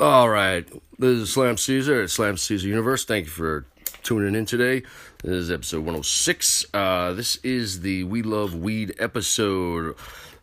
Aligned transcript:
All 0.00 0.28
right, 0.28 0.64
this 0.96 1.18
is 1.18 1.32
Slam 1.32 1.56
Caesar 1.56 2.02
at 2.02 2.10
Slam 2.10 2.36
Caesar 2.36 2.68
Universe. 2.68 3.04
Thank 3.04 3.24
you 3.24 3.32
for 3.32 3.66
tuning 4.04 4.36
in 4.36 4.46
today. 4.46 4.84
This 5.24 5.32
is 5.32 5.50
episode 5.50 5.78
106. 5.78 6.66
Uh, 6.72 7.14
this 7.14 7.34
is 7.42 7.80
the 7.80 8.04
We 8.04 8.22
Love 8.22 8.54
Weed 8.54 8.94
episode. 9.00 9.96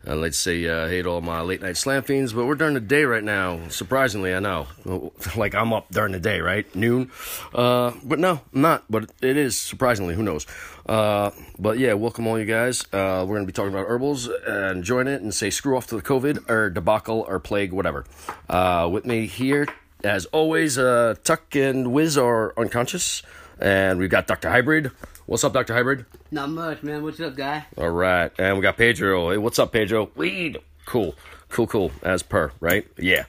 Uh, 0.06 0.14
let's 0.14 0.38
say 0.38 0.64
uh, 0.66 0.86
to 0.86 1.04
all 1.06 1.20
my 1.20 1.40
late 1.40 1.60
night 1.60 1.76
slam 1.76 2.02
fiends, 2.02 2.32
but 2.32 2.46
we're 2.46 2.54
during 2.54 2.74
the 2.74 2.80
day 2.80 3.04
right 3.04 3.24
now. 3.24 3.58
Surprisingly, 3.68 4.32
I 4.32 4.38
know, 4.38 4.68
like 5.36 5.54
I'm 5.54 5.72
up 5.72 5.90
during 5.90 6.12
the 6.12 6.20
day, 6.20 6.40
right, 6.40 6.72
noon. 6.76 7.10
Uh, 7.52 7.92
but 8.04 8.20
no, 8.20 8.40
I'm 8.54 8.60
not. 8.60 8.84
But 8.88 9.10
it 9.20 9.36
is 9.36 9.58
surprisingly. 9.58 10.14
Who 10.14 10.22
knows? 10.22 10.46
Uh, 10.88 11.32
but 11.58 11.78
yeah, 11.78 11.94
welcome 11.94 12.28
all 12.28 12.38
you 12.38 12.44
guys. 12.44 12.82
Uh, 12.92 13.24
we're 13.26 13.34
gonna 13.34 13.46
be 13.46 13.52
talking 13.52 13.72
about 13.72 13.88
herbals 13.88 14.28
and 14.46 14.84
join 14.84 15.08
it 15.08 15.22
and 15.22 15.34
say 15.34 15.50
screw 15.50 15.76
off 15.76 15.88
to 15.88 15.96
the 15.96 16.02
COVID 16.02 16.48
or 16.48 16.70
debacle 16.70 17.24
or 17.26 17.40
plague, 17.40 17.72
whatever. 17.72 18.04
Uh, 18.48 18.88
with 18.90 19.06
me 19.06 19.26
here, 19.26 19.66
as 20.04 20.26
always, 20.26 20.78
uh, 20.78 21.16
Tuck 21.24 21.56
and 21.56 21.92
Wiz 21.92 22.16
are 22.16 22.54
unconscious, 22.56 23.22
and 23.58 23.98
we've 23.98 24.10
got 24.10 24.26
Doctor 24.26 24.50
Hybrid. 24.50 24.90
What's 25.26 25.44
up, 25.44 25.52
Doctor 25.52 25.74
Hybrid? 25.74 26.06
Not 26.30 26.50
much, 26.50 26.82
man. 26.82 27.02
What's 27.02 27.20
up, 27.20 27.36
guy? 27.36 27.66
All 27.76 27.90
right, 27.90 28.30
and 28.38 28.56
we 28.56 28.62
got 28.62 28.76
Pedro. 28.76 29.30
Hey, 29.30 29.38
what's 29.38 29.58
up, 29.58 29.72
Pedro? 29.72 30.10
Weed. 30.14 30.58
Cool, 30.84 31.14
cool, 31.48 31.66
cool. 31.66 31.92
As 32.02 32.22
per, 32.22 32.52
right? 32.60 32.86
Yeah. 32.98 33.24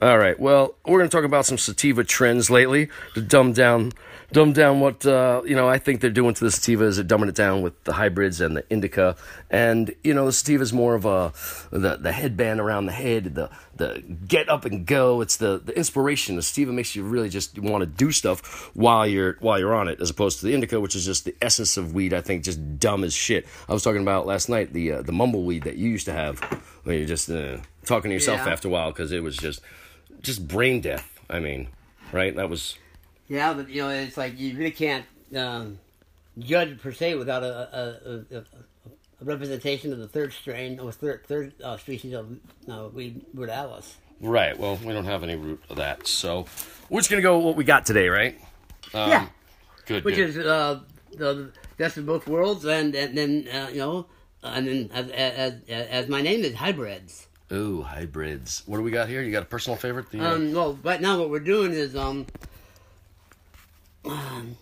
All 0.00 0.16
right. 0.16 0.38
Well, 0.38 0.76
we're 0.86 0.98
gonna 0.98 1.08
talk 1.08 1.24
about 1.24 1.44
some 1.44 1.58
sativa 1.58 2.04
trends 2.04 2.50
lately 2.50 2.88
to 3.14 3.20
dumb 3.20 3.52
down, 3.52 3.92
dumb 4.30 4.52
down 4.52 4.78
what 4.78 5.04
uh, 5.04 5.42
you 5.44 5.56
know. 5.56 5.68
I 5.68 5.78
think 5.78 6.00
they're 6.00 6.08
doing 6.10 6.34
to 6.34 6.44
the 6.44 6.52
sativa 6.52 6.84
is 6.84 6.96
they're 6.98 7.04
dumbing 7.04 7.28
it 7.28 7.34
down 7.34 7.62
with 7.62 7.82
the 7.82 7.94
hybrids 7.94 8.40
and 8.40 8.56
the 8.56 8.64
indica, 8.70 9.16
and 9.50 9.92
you 10.04 10.14
know 10.14 10.24
the 10.26 10.32
sativa 10.32 10.62
is 10.62 10.72
more 10.72 10.94
of 10.94 11.04
a 11.04 11.32
the 11.72 11.96
the 11.96 12.12
headband 12.12 12.60
around 12.60 12.86
the 12.86 12.92
head, 12.92 13.34
the 13.34 13.50
the 13.74 14.00
get 14.28 14.48
up 14.48 14.64
and 14.64 14.86
go. 14.86 15.20
It's 15.20 15.36
the 15.38 15.58
the 15.64 15.76
inspiration. 15.76 16.36
The 16.36 16.42
sativa 16.42 16.72
makes 16.72 16.94
you 16.94 17.02
really 17.02 17.28
just 17.28 17.58
want 17.58 17.82
to 17.82 17.86
do 17.86 18.12
stuff 18.12 18.70
while 18.76 19.04
you're 19.04 19.36
while 19.40 19.58
you're 19.58 19.74
on 19.74 19.88
it, 19.88 20.00
as 20.00 20.10
opposed 20.10 20.38
to 20.38 20.46
the 20.46 20.54
indica, 20.54 20.78
which 20.78 20.94
is 20.94 21.04
just 21.04 21.24
the 21.24 21.34
essence 21.42 21.76
of 21.76 21.92
weed. 21.92 22.14
I 22.14 22.20
think 22.20 22.44
just 22.44 22.78
dumb 22.78 23.02
as 23.02 23.14
shit. 23.14 23.48
I 23.68 23.72
was 23.72 23.82
talking 23.82 24.02
about 24.02 24.28
last 24.28 24.48
night 24.48 24.72
the 24.72 24.92
uh, 24.92 25.02
the 25.02 25.12
mumble 25.12 25.42
weed 25.42 25.64
that 25.64 25.74
you 25.74 25.88
used 25.90 26.06
to 26.06 26.12
have, 26.12 26.38
when 26.84 26.98
you're 26.98 27.04
just 27.08 27.28
uh, 27.28 27.56
talking 27.84 28.10
to 28.10 28.14
yourself 28.14 28.42
Yeah. 28.46 28.52
after 28.52 28.68
a 28.68 28.70
while 28.70 28.92
because 28.92 29.10
it 29.10 29.24
was 29.24 29.36
just 29.36 29.60
just 30.22 30.46
brain 30.46 30.80
death. 30.80 31.20
I 31.30 31.40
mean, 31.40 31.68
right? 32.12 32.34
That 32.34 32.48
was 32.48 32.76
Yeah, 33.28 33.52
but 33.54 33.68
you 33.68 33.82
know, 33.82 33.90
it's 33.90 34.16
like 34.16 34.38
you 34.38 34.56
really 34.56 34.70
can't 34.70 35.04
um, 35.36 35.78
judge 36.38 36.80
per 36.80 36.92
se 36.92 37.14
without 37.16 37.42
a, 37.42 37.46
a, 37.46 38.36
a, 38.36 38.38
a, 38.38 38.44
representation 39.20 39.92
of 39.92 39.98
the 39.98 40.08
third 40.08 40.32
strain 40.32 40.78
or 40.80 40.92
third 40.92 41.26
third 41.26 41.52
uh, 41.62 41.76
species 41.76 42.14
of 42.14 42.36
uh, 42.68 42.88
weed 42.92 43.24
Alice. 43.50 43.96
right. 44.20 44.58
Well, 44.58 44.78
we 44.84 44.92
don't 44.92 45.04
have 45.04 45.22
any 45.22 45.36
root 45.36 45.62
of 45.68 45.76
that, 45.76 46.06
so 46.06 46.46
we're 46.88 47.00
just 47.00 47.10
gonna 47.10 47.22
go 47.22 47.36
with 47.36 47.46
what 47.46 47.56
we 47.56 47.64
got 47.64 47.84
today, 47.84 48.08
right? 48.08 48.38
Um, 48.94 49.10
yeah, 49.10 49.28
Good. 49.86 50.04
which 50.04 50.16
good. 50.16 50.30
is 50.30 50.38
uh, 50.38 50.80
the 51.16 51.52
best 51.76 51.96
of 51.96 52.06
both 52.06 52.26
worlds, 52.26 52.64
and 52.64 52.94
and 52.94 53.16
then 53.16 53.48
uh, 53.52 53.68
you 53.70 53.78
know, 53.78 54.06
and 54.42 54.66
then 54.66 54.90
as, 54.92 55.10
as 55.10 55.54
as 55.68 56.08
my 56.08 56.22
name 56.22 56.44
is 56.44 56.54
hybrids. 56.54 57.26
Ooh, 57.52 57.82
hybrids. 57.82 58.62
What 58.66 58.76
do 58.76 58.82
we 58.82 58.90
got 58.90 59.08
here? 59.08 59.22
You 59.22 59.32
got 59.32 59.42
a 59.42 59.46
personal 59.46 59.76
favorite? 59.76 60.10
The, 60.10 60.20
uh, 60.20 60.34
Um, 60.34 60.52
well, 60.52 60.78
right 60.82 61.00
now 61.00 61.18
what 61.18 61.30
we're 61.30 61.40
doing 61.40 61.72
is 61.72 61.96
um, 61.96 62.26
um 64.04 64.56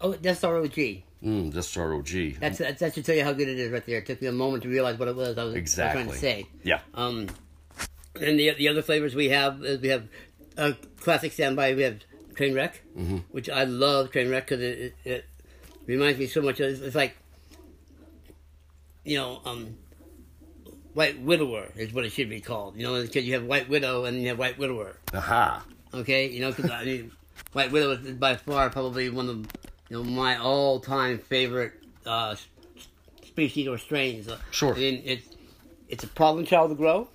oh, 0.00 0.12
that's 0.12 0.42
ROG. 0.42 0.70
mm, 0.74 1.52
this 1.52 1.76
ROG. 1.76 2.08
That's, 2.40 2.58
that's 2.58 2.80
that 2.80 2.94
should 2.94 3.04
tell 3.04 3.14
you 3.14 3.24
how 3.24 3.32
good 3.32 3.48
it 3.48 3.58
is 3.58 3.70
right 3.72 3.84
there. 3.86 3.98
It 3.98 4.06
took 4.06 4.20
me 4.20 4.28
a 4.28 4.32
moment 4.32 4.62
to 4.64 4.68
realize 4.68 4.98
what 4.98 5.08
it 5.08 5.16
was 5.16 5.28
I 5.28 5.30
was, 5.30 5.38
I 5.38 5.44
was 5.44 5.54
exactly. 5.54 6.02
trying 6.02 6.12
to 6.14 6.18
say. 6.18 6.46
Yeah. 6.62 6.80
Um, 6.94 7.28
and 8.20 8.38
the 8.38 8.52
the 8.54 8.68
other 8.68 8.82
flavors 8.82 9.14
we 9.14 9.30
have 9.30 9.64
is 9.64 9.80
we 9.80 9.88
have 9.88 10.06
a 10.56 10.74
classic 11.00 11.32
standby. 11.32 11.74
We 11.74 11.82
have 11.82 12.00
train 12.34 12.54
wreck, 12.54 12.82
Mm-hmm. 12.96 13.18
which 13.30 13.48
I 13.48 13.64
love 13.64 14.10
train 14.10 14.30
wreck 14.30 14.48
because 14.48 14.62
it, 14.62 14.94
it, 15.04 15.10
it 15.10 15.24
reminds 15.86 16.18
me 16.18 16.26
so 16.26 16.42
much. 16.42 16.60
Of, 16.60 16.68
it's, 16.70 16.80
it's 16.80 16.94
like 16.96 17.16
you 19.04 19.16
know, 19.16 19.40
um, 19.46 19.76
white 20.94 21.20
widower 21.20 21.68
is 21.76 21.92
what 21.92 22.04
it 22.04 22.10
should 22.12 22.28
be 22.30 22.40
called. 22.40 22.76
You 22.76 22.84
know, 22.84 23.02
because 23.02 23.24
you 23.24 23.34
have 23.34 23.44
white 23.44 23.68
widow 23.68 24.04
and 24.04 24.20
you 24.20 24.28
have 24.28 24.38
white 24.38 24.58
widower. 24.58 24.96
Aha. 25.14 25.64
Okay, 25.92 26.28
you 26.28 26.40
know, 26.40 26.52
because 26.52 26.70
I 26.70 26.84
mean, 26.84 27.10
White 27.52 27.72
Widow 27.72 27.92
is 27.92 28.14
by 28.14 28.36
far 28.36 28.70
probably 28.70 29.10
one 29.10 29.28
of 29.28 29.36
you 29.88 29.96
know 29.96 30.04
my 30.04 30.36
all-time 30.36 31.18
favorite 31.18 31.72
uh, 32.06 32.36
species 33.24 33.66
or 33.66 33.78
strains. 33.78 34.28
Uh, 34.28 34.38
Sure. 34.50 34.74
I 34.74 34.78
mean, 34.78 35.02
it's 35.04 35.28
it's 35.88 36.04
a 36.04 36.08
problem 36.08 36.46
child 36.46 36.70
to 36.70 36.76
grow. 36.76 37.08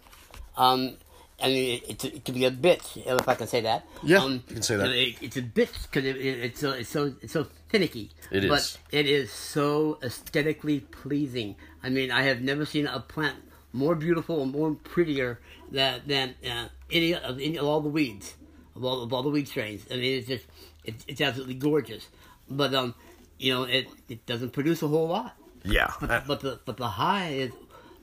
Um, 0.57 0.97
I 1.41 1.47
mean, 1.47 1.81
it, 1.87 2.03
it 2.03 2.25
can 2.25 2.33
be 2.33 2.45
a 2.45 2.51
bitch 2.51 2.97
if 2.97 3.27
I 3.27 3.35
can 3.35 3.47
say 3.47 3.61
that. 3.61 3.85
Yeah, 4.03 4.19
um, 4.23 4.43
you 4.49 4.55
can 4.55 4.63
say 4.63 4.75
that. 4.77 4.89
It, 4.89 5.15
it's 5.21 5.37
a 5.37 5.41
bitch 5.41 5.83
because 5.83 6.05
it, 6.05 6.17
it, 6.17 6.39
it's 6.45 6.59
so 6.59 6.71
it's 6.71 6.89
so 6.89 7.13
it's 7.21 7.33
so 7.33 7.47
finicky. 7.69 8.11
It 8.31 8.43
is. 8.45 8.49
but 8.49 8.77
it 8.91 9.05
is 9.05 9.31
so 9.31 9.99
aesthetically 10.03 10.81
pleasing. 10.81 11.55
I 11.83 11.89
mean, 11.89 12.11
I 12.11 12.23
have 12.23 12.41
never 12.41 12.65
seen 12.65 12.87
a 12.87 12.99
plant 12.99 13.37
more 13.75 13.95
beautiful 13.95 14.41
and 14.41 14.51
more 14.51 14.73
prettier 14.73 15.39
than 15.71 16.01
than 16.07 16.35
uh, 16.49 16.67
any 16.91 17.13
of 17.13 17.39
any 17.39 17.57
of 17.57 17.65
all 17.65 17.81
the 17.81 17.89
weeds 17.89 18.35
of 18.75 18.83
all 18.83 19.03
of 19.03 19.13
all 19.13 19.23
the 19.23 19.29
weed 19.29 19.47
strains. 19.47 19.85
I 19.91 19.95
mean, 19.95 20.19
it's 20.19 20.27
just 20.27 20.45
it's, 20.83 21.05
it's 21.07 21.21
absolutely 21.21 21.55
gorgeous. 21.55 22.07
But 22.49 22.73
um, 22.73 22.95
you 23.37 23.53
know, 23.53 23.63
it 23.63 23.87
it 24.09 24.25
doesn't 24.25 24.51
produce 24.51 24.81
a 24.81 24.87
whole 24.87 25.07
lot. 25.07 25.35
Yeah. 25.63 25.91
But, 25.99 26.27
but 26.27 26.39
the 26.41 26.59
but 26.65 26.77
the 26.77 26.87
high 26.87 27.29
is 27.29 27.51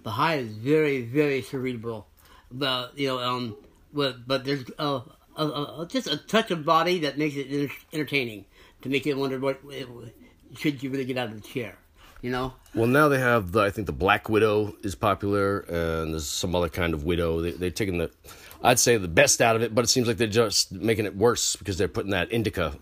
the 0.03 0.11
high 0.11 0.37
is 0.37 0.53
very 0.53 1.03
very 1.03 1.43
cerebral. 1.43 2.07
But 2.51 2.99
you 2.99 3.09
know 3.09 3.19
um, 3.19 3.57
but 3.93 4.27
but 4.27 4.45
there's 4.45 4.65
uh, 4.79 5.01
a, 5.37 5.45
a, 5.45 5.81
a, 5.83 5.87
just 5.89 6.07
a 6.07 6.17
touch 6.17 6.51
of 6.51 6.65
body 6.65 7.01
that 7.01 7.19
makes 7.19 7.37
it 7.37 7.47
enter- 7.51 7.75
entertaining 7.93 8.45
to 8.83 8.89
make 8.89 9.07
you 9.07 9.17
wonder 9.17 9.39
what 9.39 9.61
should 10.57 10.83
you 10.83 10.91
really 10.91 11.05
get 11.05 11.17
out 11.17 11.29
of 11.29 11.41
the 11.41 11.49
chair. 11.49 11.79
You 12.23 12.31
know, 12.31 12.55
Well, 12.73 12.87
now 12.87 13.09
they 13.09 13.19
have 13.19 13.51
the. 13.51 13.61
I 13.61 13.71
think 13.71 13.87
the 13.87 13.93
Black 13.93 14.29
Widow 14.29 14.77
is 14.85 14.95
popular, 14.95 15.59
and 15.61 16.15
there's 16.15 16.29
some 16.29 16.55
other 16.55 16.69
kind 16.69 16.95
of 16.95 17.03
widow. 17.03 17.41
They, 17.41 17.51
they're 17.51 17.71
taking 17.71 17.99
the, 17.99 18.13
I'd 18.63 18.79
say 18.79 18.97
the 18.97 19.09
best 19.09 19.41
out 19.41 19.57
of 19.57 19.63
it, 19.63 19.75
but 19.75 19.85
it 19.85 19.89
seems 19.89 20.07
like 20.07 20.19
they're 20.19 20.29
just 20.29 20.71
making 20.71 21.05
it 21.05 21.17
worse 21.17 21.57
because 21.57 21.79
they're 21.79 21.89
putting 21.89 22.13
that 22.13 22.31
indica 22.31 22.75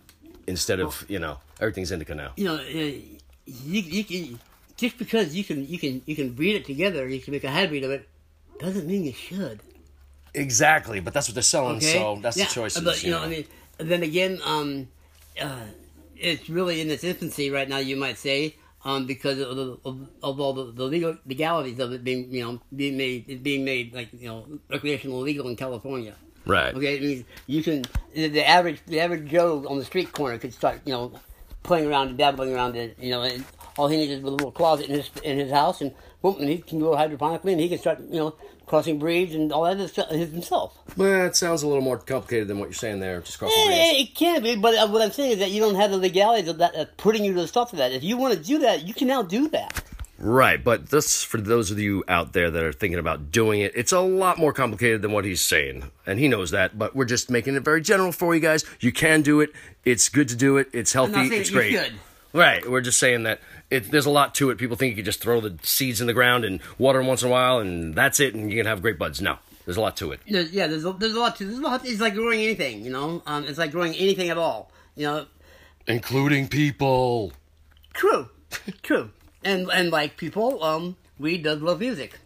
instead 0.46 0.78
of 0.78 1.06
you 1.08 1.18
know 1.18 1.38
everything's 1.58 1.90
indica 1.90 2.14
now. 2.14 2.32
you 2.36 2.44
know, 2.44 2.56
uh, 2.56 2.60
you 2.66 3.80
you 3.80 4.04
can 4.04 4.38
just 4.76 4.98
because 4.98 5.34
you 5.34 5.42
can 5.42 5.66
you 5.66 5.78
can 5.78 6.02
you 6.04 6.14
can 6.14 6.32
breed 6.34 6.56
it 6.56 6.66
together, 6.66 7.08
you 7.08 7.20
can 7.20 7.32
make 7.32 7.44
a 7.44 7.50
hybrid 7.50 7.82
of 7.82 7.90
it, 7.90 8.06
doesn't 8.58 8.86
mean 8.86 9.04
you 9.04 9.14
should. 9.14 9.60
Exactly, 10.34 11.00
but 11.00 11.14
that's 11.14 11.28
what 11.28 11.34
they're 11.34 11.42
selling, 11.42 11.78
Okay, 11.78 11.92
so 11.94 12.18
that's 12.20 12.36
Yeah, 12.36 12.44
the 12.44 12.52
choice. 12.52 12.78
But 12.78 13.02
you 13.02 13.10
know, 13.10 13.20
know. 13.20 13.24
I 13.24 13.28
mean, 13.28 13.44
then 13.78 14.02
again, 14.02 14.38
um, 14.44 14.88
uh, 15.40 15.64
it's 16.16 16.50
really 16.50 16.82
in 16.82 16.90
its 16.90 17.04
infancy 17.04 17.50
right 17.50 17.68
now. 17.68 17.78
You 17.78 17.96
might 17.96 18.18
say. 18.18 18.56
Um, 18.82 19.06
because 19.06 19.38
of, 19.38 19.56
the, 19.56 19.78
of, 19.84 20.08
of 20.22 20.40
all 20.40 20.54
the, 20.54 20.72
the 20.72 20.84
legal 20.84 21.14
legalities 21.26 21.78
of 21.78 21.92
it 21.92 22.02
being, 22.02 22.32
you 22.32 22.42
know, 22.42 22.60
being 22.74 22.96
made, 22.96 23.28
it 23.28 23.42
being 23.42 23.62
made 23.62 23.94
like 23.94 24.08
you 24.12 24.26
know, 24.26 24.46
recreational 24.70 25.20
legal 25.20 25.48
in 25.48 25.56
California. 25.56 26.14
right. 26.46 26.74
Okay, 26.74 26.96
it 26.96 27.02
means 27.02 27.24
you 27.46 27.62
can 27.62 27.84
the, 28.14 28.42
average 28.48 28.80
the 28.86 29.00
average 29.00 29.28
Joe 29.30 29.66
on 29.68 29.78
the 29.78 29.84
street 29.84 30.12
corner 30.12 30.38
could 30.38 30.54
start 30.54 30.80
you 30.86 30.94
know 30.94 31.12
playing 31.62 31.88
around 31.90 32.08
and 32.08 32.16
dabbling 32.16 32.54
around 32.54 32.74
it. 32.74 32.96
You 32.98 33.10
know, 33.10 33.22
and 33.22 33.44
all 33.76 33.88
he 33.88 33.98
needs 33.98 34.12
is 34.12 34.22
a 34.22 34.26
little 34.26 34.50
closet 34.50 34.88
in 34.88 34.96
his 34.96 35.10
in 35.22 35.38
his 35.38 35.52
house, 35.52 35.82
and 35.82 35.92
boom, 36.22 36.36
and 36.40 36.48
he 36.48 36.58
can 36.58 36.78
grow 36.78 36.92
hydroponically, 36.92 37.52
and 37.52 37.60
he 37.60 37.68
can 37.68 37.78
start 37.78 38.00
you 38.00 38.18
know 38.18 38.34
crossing 38.66 38.98
breeds 38.98 39.34
and 39.34 39.52
all 39.52 39.64
that 39.64 39.72
other 39.72 39.88
stuff 39.88 40.10
himself. 40.10 40.78
Well, 40.96 41.26
it 41.26 41.34
sounds 41.34 41.62
a 41.64 41.66
little 41.66 41.82
more 41.82 41.98
complicated 41.98 42.46
than 42.46 42.60
what 42.60 42.66
you're 42.66 42.74
saying 42.74 43.00
there. 43.00 43.20
Just 43.20 43.38
crossing 43.38 43.58
the 43.58 43.66
breeds. 43.66 44.10
It 44.10 44.14
can 44.14 44.42
be, 44.42 44.56
but 44.56 44.74
uh, 44.76 44.86
what 44.88 45.02
I'm 45.02 45.10
saying 45.10 45.32
is 45.32 45.38
that 45.38 45.50
you 45.50 45.60
don't 45.60 45.74
have 45.74 45.90
the 45.90 45.96
legalities 45.96 46.48
of 46.48 46.58
that 46.58 46.76
uh, 46.76 46.84
putting 46.96 47.24
you 47.24 47.34
to 47.34 47.40
the 47.40 47.48
stuff 47.48 47.72
of 47.72 47.78
that. 47.78 47.92
If 47.92 48.04
you 48.04 48.16
want 48.16 48.34
to 48.34 48.40
do 48.40 48.58
that, 48.60 48.86
you 48.86 48.94
can 48.94 49.08
now 49.08 49.22
do 49.22 49.48
that. 49.48 49.82
Right, 50.22 50.62
but 50.62 50.90
this 50.90 51.24
for 51.24 51.40
those 51.40 51.70
of 51.70 51.78
you 51.78 52.04
out 52.06 52.34
there 52.34 52.50
that 52.50 52.62
are 52.62 52.74
thinking 52.74 52.98
about 52.98 53.32
doing 53.32 53.62
it, 53.62 53.72
it's 53.74 53.90
a 53.90 54.00
lot 54.00 54.38
more 54.38 54.52
complicated 54.52 55.00
than 55.00 55.12
what 55.12 55.24
he's 55.24 55.40
saying, 55.40 55.90
and 56.06 56.18
he 56.18 56.28
knows 56.28 56.50
that. 56.50 56.78
But 56.78 56.94
we're 56.94 57.06
just 57.06 57.30
making 57.30 57.54
it 57.54 57.64
very 57.64 57.80
general 57.80 58.12
for 58.12 58.34
you 58.34 58.40
guys. 58.40 58.64
You 58.80 58.92
can 58.92 59.22
do 59.22 59.40
it. 59.40 59.50
It's 59.82 60.10
good 60.10 60.28
to 60.28 60.36
do 60.36 60.58
it. 60.58 60.68
It's 60.74 60.92
healthy. 60.92 61.20
It's 61.20 61.30
that 61.30 61.50
you 61.50 61.56
great. 61.56 61.92
Should. 62.32 62.38
Right. 62.38 62.68
We're 62.68 62.80
just 62.80 62.98
saying 62.98 63.24
that 63.24 63.40
it, 63.70 63.90
there's 63.90 64.06
a 64.06 64.10
lot 64.10 64.34
to 64.36 64.50
it. 64.50 64.58
People 64.58 64.76
think 64.76 64.90
you 64.90 64.96
can 64.96 65.04
just 65.04 65.20
throw 65.20 65.40
the 65.40 65.58
seeds 65.62 66.00
in 66.00 66.06
the 66.06 66.12
ground 66.12 66.44
and 66.44 66.60
water 66.78 66.98
them 66.98 67.06
once 67.06 67.22
in 67.22 67.28
a 67.28 67.30
while, 67.30 67.58
and 67.58 67.94
that's 67.94 68.20
it, 68.20 68.34
and 68.34 68.50
you 68.50 68.58
can 68.58 68.66
have 68.66 68.82
great 68.82 68.98
buds. 68.98 69.20
No, 69.20 69.38
there's 69.64 69.76
a 69.76 69.80
lot 69.80 69.96
to 69.98 70.12
it. 70.12 70.20
There's, 70.28 70.52
yeah, 70.52 70.66
there's 70.66 70.84
a, 70.84 70.92
there's 70.92 71.14
a 71.14 71.20
lot 71.20 71.36
to 71.36 71.44
there's 71.44 71.58
a 71.58 71.62
lot. 71.62 71.84
It's 71.84 72.00
like 72.00 72.14
growing 72.14 72.40
anything, 72.40 72.84
you 72.84 72.90
know. 72.90 73.22
Um, 73.26 73.44
it's 73.44 73.58
like 73.58 73.70
growing 73.70 73.94
anything 73.94 74.28
at 74.28 74.38
all, 74.38 74.72
you 74.96 75.06
know. 75.06 75.26
Including 75.86 76.48
people. 76.48 77.32
True, 77.94 78.28
true. 78.82 79.10
And 79.44 79.70
and 79.72 79.90
like 79.90 80.16
people, 80.16 80.62
um, 80.62 80.96
we 81.18 81.38
does 81.38 81.62
love 81.62 81.80
music. 81.80 82.18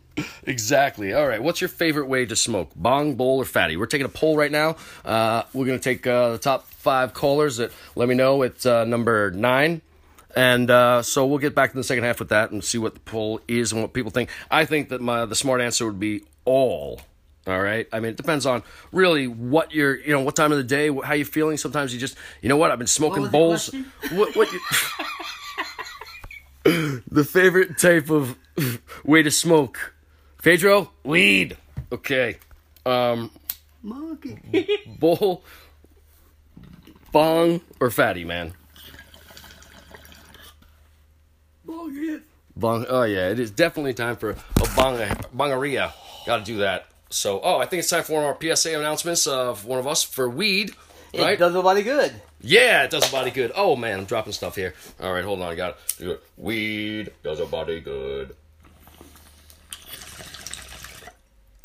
Exactly. 0.44 1.12
All 1.12 1.26
right. 1.26 1.42
What's 1.42 1.60
your 1.60 1.68
favorite 1.68 2.06
way 2.06 2.24
to 2.26 2.36
smoke? 2.36 2.70
Bong, 2.76 3.16
bowl, 3.16 3.38
or 3.38 3.44
fatty? 3.44 3.76
We're 3.76 3.86
taking 3.86 4.04
a 4.04 4.10
poll 4.10 4.36
right 4.36 4.52
now. 4.52 4.76
Uh, 5.04 5.42
we're 5.52 5.66
going 5.66 5.78
to 5.78 5.82
take 5.82 6.06
uh, 6.06 6.32
the 6.32 6.38
top 6.38 6.68
five 6.68 7.14
callers 7.14 7.56
that 7.56 7.72
let 7.96 8.08
me 8.08 8.14
know. 8.14 8.42
It's 8.42 8.64
uh, 8.64 8.84
number 8.84 9.30
nine. 9.32 9.82
And 10.36 10.70
uh, 10.70 11.02
so 11.02 11.26
we'll 11.26 11.38
get 11.38 11.54
back 11.54 11.70
to 11.70 11.76
the 11.76 11.84
second 11.84 12.04
half 12.04 12.18
with 12.18 12.30
that 12.30 12.50
and 12.50 12.62
see 12.62 12.78
what 12.78 12.94
the 12.94 13.00
poll 13.00 13.40
is 13.46 13.72
and 13.72 13.80
what 13.80 13.92
people 13.92 14.10
think. 14.10 14.30
I 14.50 14.64
think 14.64 14.88
that 14.88 15.00
my 15.00 15.24
the 15.26 15.36
smart 15.36 15.60
answer 15.60 15.86
would 15.86 16.00
be 16.00 16.24
all. 16.44 17.00
All 17.46 17.60
right. 17.60 17.86
I 17.92 18.00
mean, 18.00 18.10
it 18.10 18.16
depends 18.16 18.46
on 18.46 18.62
really 18.90 19.26
what 19.26 19.72
you're, 19.72 19.96
you 19.96 20.12
know, 20.12 20.22
what 20.22 20.34
time 20.34 20.50
of 20.50 20.56
the 20.58 20.64
day, 20.64 20.90
how 20.90 21.12
you 21.12 21.26
feeling. 21.26 21.58
Sometimes 21.58 21.92
you 21.92 22.00
just, 22.00 22.16
you 22.40 22.48
know 22.48 22.56
what? 22.56 22.70
I've 22.70 22.78
been 22.78 22.86
smoking 22.86 23.28
bowls. 23.28 23.74
What? 24.12 24.34
What? 24.34 24.48
You, 24.50 24.60
the 27.10 27.24
favorite 27.24 27.76
type 27.78 28.10
of 28.10 28.38
way 29.04 29.22
to 29.22 29.30
smoke, 29.30 29.94
Pedro? 30.42 30.90
Weed. 31.04 31.58
Okay. 31.92 32.38
Um, 32.86 33.30
Monkey. 33.82 34.66
bowl, 34.98 35.44
bong, 37.12 37.60
or 37.78 37.90
fatty, 37.90 38.24
man. 38.24 38.54
Monkey. 41.64 42.20
Bong. 42.56 42.86
Oh 42.88 43.02
yeah, 43.02 43.30
it 43.30 43.40
is 43.40 43.50
definitely 43.50 43.94
time 43.94 44.16
for 44.16 44.30
a 44.30 44.36
bong 44.76 44.98
bongaria. 45.34 45.92
Got 46.26 46.38
to 46.38 46.44
do 46.44 46.58
that. 46.58 46.86
So, 47.10 47.40
oh, 47.42 47.58
I 47.58 47.66
think 47.66 47.80
it's 47.80 47.90
time 47.90 48.02
for 48.02 48.14
one 48.14 48.24
of 48.24 48.28
our 48.28 48.56
PSA 48.56 48.78
announcements 48.78 49.26
of 49.26 49.64
one 49.66 49.78
of 49.78 49.86
us 49.86 50.02
for 50.02 50.28
weed. 50.28 50.74
Right? 51.16 51.34
It 51.34 51.38
does 51.38 51.54
nobody 51.54 51.82
good. 51.82 52.12
Yeah, 52.40 52.84
it 52.84 52.90
does 52.90 53.08
a 53.08 53.12
body 53.12 53.30
good. 53.30 53.52
Oh 53.54 53.76
man, 53.76 54.00
I'm 54.00 54.04
dropping 54.04 54.32
stuff 54.32 54.56
here. 54.56 54.74
All 55.00 55.12
right, 55.12 55.24
hold 55.24 55.40
on. 55.40 55.50
I 55.50 55.54
got 55.54 55.78
it. 55.98 56.22
Weed 56.36 57.10
does 57.22 57.40
a 57.40 57.46
body 57.46 57.80
good. 57.80 58.36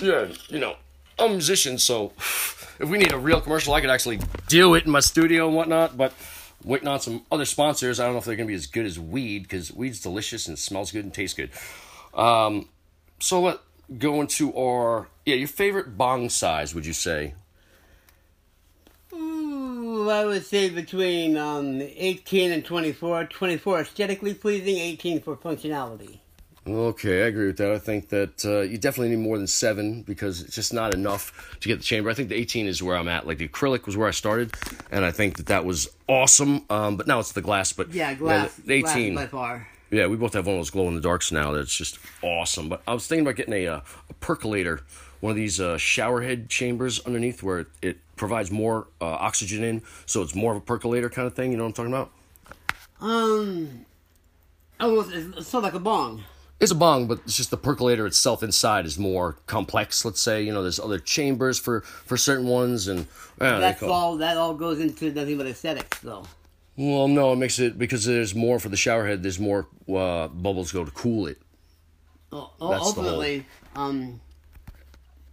Yeah, 0.02 0.28
you 0.48 0.60
know, 0.60 0.76
I'm 1.18 1.32
a 1.32 1.34
musician, 1.34 1.78
so 1.78 2.14
if 2.18 2.88
we 2.88 2.98
need 2.98 3.12
a 3.12 3.18
real 3.18 3.42
commercial, 3.42 3.74
I 3.74 3.82
could 3.82 3.90
actually 3.90 4.20
do 4.48 4.76
it 4.76 4.86
in 4.86 4.92
my 4.92 5.02
studio 5.02 5.48
and 5.48 5.56
whatnot. 5.56 5.98
But 5.98 6.14
waiting 6.64 6.88
on 6.88 7.00
some 7.00 7.26
other 7.32 7.46
sponsors. 7.46 8.00
I 8.00 8.06
don't 8.06 8.14
know 8.14 8.20
if 8.20 8.26
they're 8.26 8.36
gonna 8.36 8.48
be 8.48 8.54
as 8.54 8.68
good 8.68 8.86
as 8.86 9.00
weed 9.00 9.44
because 9.44 9.72
weed's 9.74 10.02
delicious 10.02 10.48
and 10.48 10.58
smells 10.58 10.92
good 10.92 11.04
and 11.04 11.14
tastes 11.14 11.36
good. 11.36 11.52
Um, 12.14 12.70
so 13.20 13.42
let 13.42 13.60
go 13.98 14.22
into 14.22 14.56
our 14.56 15.08
yeah 15.26 15.36
your 15.36 15.48
favorite 15.48 15.98
bong 15.98 16.30
size. 16.30 16.76
Would 16.76 16.86
you 16.86 16.94
say? 16.94 17.34
I 20.10 20.26
would 20.26 20.46
say 20.46 20.70
between 20.70 21.38
um, 21.38 21.82
18 21.82 22.52
and 22.52 22.66
24. 22.66 23.26
24 23.26 23.82
aesthetically 23.82 24.34
pleasing, 24.34 24.78
18 24.78 25.22
for 25.22 25.36
functionality. 25.38 26.20
Okay, 26.68 27.24
I 27.24 27.28
agree 27.28 27.48
with 27.48 27.58
that. 27.58 27.72
I 27.72 27.80
think 27.80 28.10
that 28.10 28.46
uh, 28.46 28.62
you 28.62 28.78
definitely 28.78 29.16
need 29.16 29.24
more 29.24 29.38
than 29.38 29.48
seven 29.48 30.04
because 30.04 30.42
it's 30.42 30.54
just 30.56 30.74
not 30.74 30.94
enough 30.94 31.56
to 31.62 31.68
get 31.68 31.78
the 31.78 31.84
chamber. 31.84 32.10
I 32.10 32.14
think 32.14 32.30
the 32.30 32.36
18 32.36 32.68
is 32.68 32.84
where 32.84 32.96
I'm 32.96 33.08
at. 33.08 33.26
Like 33.26 33.38
the 33.38 33.48
acrylic 33.48 33.86
was 33.86 33.96
where 33.98 34.08
I 34.08 34.12
started, 34.12 34.54
and 34.92 35.04
I 35.06 35.12
think 35.12 35.38
that 35.38 35.48
that 35.48 35.66
was 35.66 35.90
awesome. 36.08 36.66
Um, 36.70 36.98
but 36.98 37.08
now 37.08 37.20
it's 37.20 37.32
the 37.32 37.42
glass. 37.42 37.74
But 37.74 37.92
Yeah, 37.94 38.14
glass. 38.14 38.54
the 38.56 38.82
glass 38.82 38.96
18. 38.96 39.16
by 39.16 39.28
far. 39.28 39.68
yeah, 39.90 40.06
we 40.08 40.16
both 40.18 40.34
have 40.34 40.46
one 40.46 40.56
of 40.56 40.60
those 40.60 40.70
glow 40.70 40.88
in 40.90 40.96
the 40.96 41.02
darks 41.02 41.32
now. 41.32 41.52
That's 41.54 41.74
just 41.76 41.98
awesome. 42.22 42.70
But 42.70 42.84
I 42.88 42.94
was 42.94 43.08
thinking 43.08 43.26
about 43.26 43.38
getting 43.38 43.54
a, 43.54 43.68
uh, 43.68 43.82
a 44.10 44.14
percolator, 44.16 44.82
one 45.22 45.32
of 45.32 45.38
these 45.38 45.60
uh, 45.60 45.78
shower 45.78 46.22
head 46.22 46.50
chambers 46.50 47.00
underneath 47.06 47.42
where 47.42 47.60
it, 47.60 47.68
it 47.82 47.98
provides 48.16 48.52
more 48.52 48.88
uh, 49.02 49.06
oxygen 49.06 49.64
in, 49.64 49.82
so 50.06 50.22
it's 50.22 50.36
more 50.36 50.52
of 50.52 50.58
a 50.58 50.62
percolator 50.62 51.10
kind 51.10 51.26
of 51.26 51.34
thing. 51.34 51.52
You 51.52 51.58
know 51.58 51.64
what 51.64 51.80
I'm 51.80 51.90
talking 51.90 51.94
about? 51.94 52.12
Um, 53.02 53.86
almost, 54.80 55.12
it's, 55.14 55.38
it's 55.38 55.48
sort 55.48 55.64
of 55.64 55.74
like 55.74 55.74
a 55.74 55.80
bong. 55.84 56.24
It's 56.60 56.72
a 56.72 56.76
bong, 56.76 57.08
but 57.08 57.20
it's 57.24 57.38
just 57.38 57.52
the 57.52 57.58
percolator 57.58 58.06
itself 58.06 58.44
inside 58.44 58.86
is 58.86 59.00
more 59.00 59.38
complex. 59.48 60.04
Let's 60.04 60.20
say 60.20 60.44
you 60.44 60.52
know 60.54 60.62
there's 60.62 60.80
other 60.80 61.00
chambers 61.00 61.58
for 61.58 61.82
for 61.82 62.18
certain 62.18 62.48
ones, 62.48 62.88
and 62.88 63.08
uh, 63.40 63.60
That's 63.60 63.82
all. 63.84 64.18
That 64.18 64.36
all 64.38 64.54
goes 64.54 64.80
into 64.80 65.12
nothing 65.12 65.38
but 65.38 65.48
aesthetics, 65.48 66.00
though. 66.00 66.26
Well, 66.76 67.08
no, 67.08 67.34
it 67.34 67.38
makes 67.38 67.60
it 67.60 67.78
because 67.78 68.06
there's 68.06 68.36
more 68.36 68.60
for 68.60 68.70
the 68.70 68.78
shower 68.78 69.06
head. 69.08 69.24
There's 69.24 69.40
more 69.40 69.68
uh, 69.94 70.28
bubbles 70.30 70.72
go 70.72 70.84
to 70.84 70.92
cool 70.92 71.28
it. 71.28 71.38
Oh, 72.32 72.52
oh, 72.60 72.70
That's 72.72 72.94
the 72.94 73.02
whole- 73.02 73.10
ultimately, 73.12 73.46
um, 73.76 74.20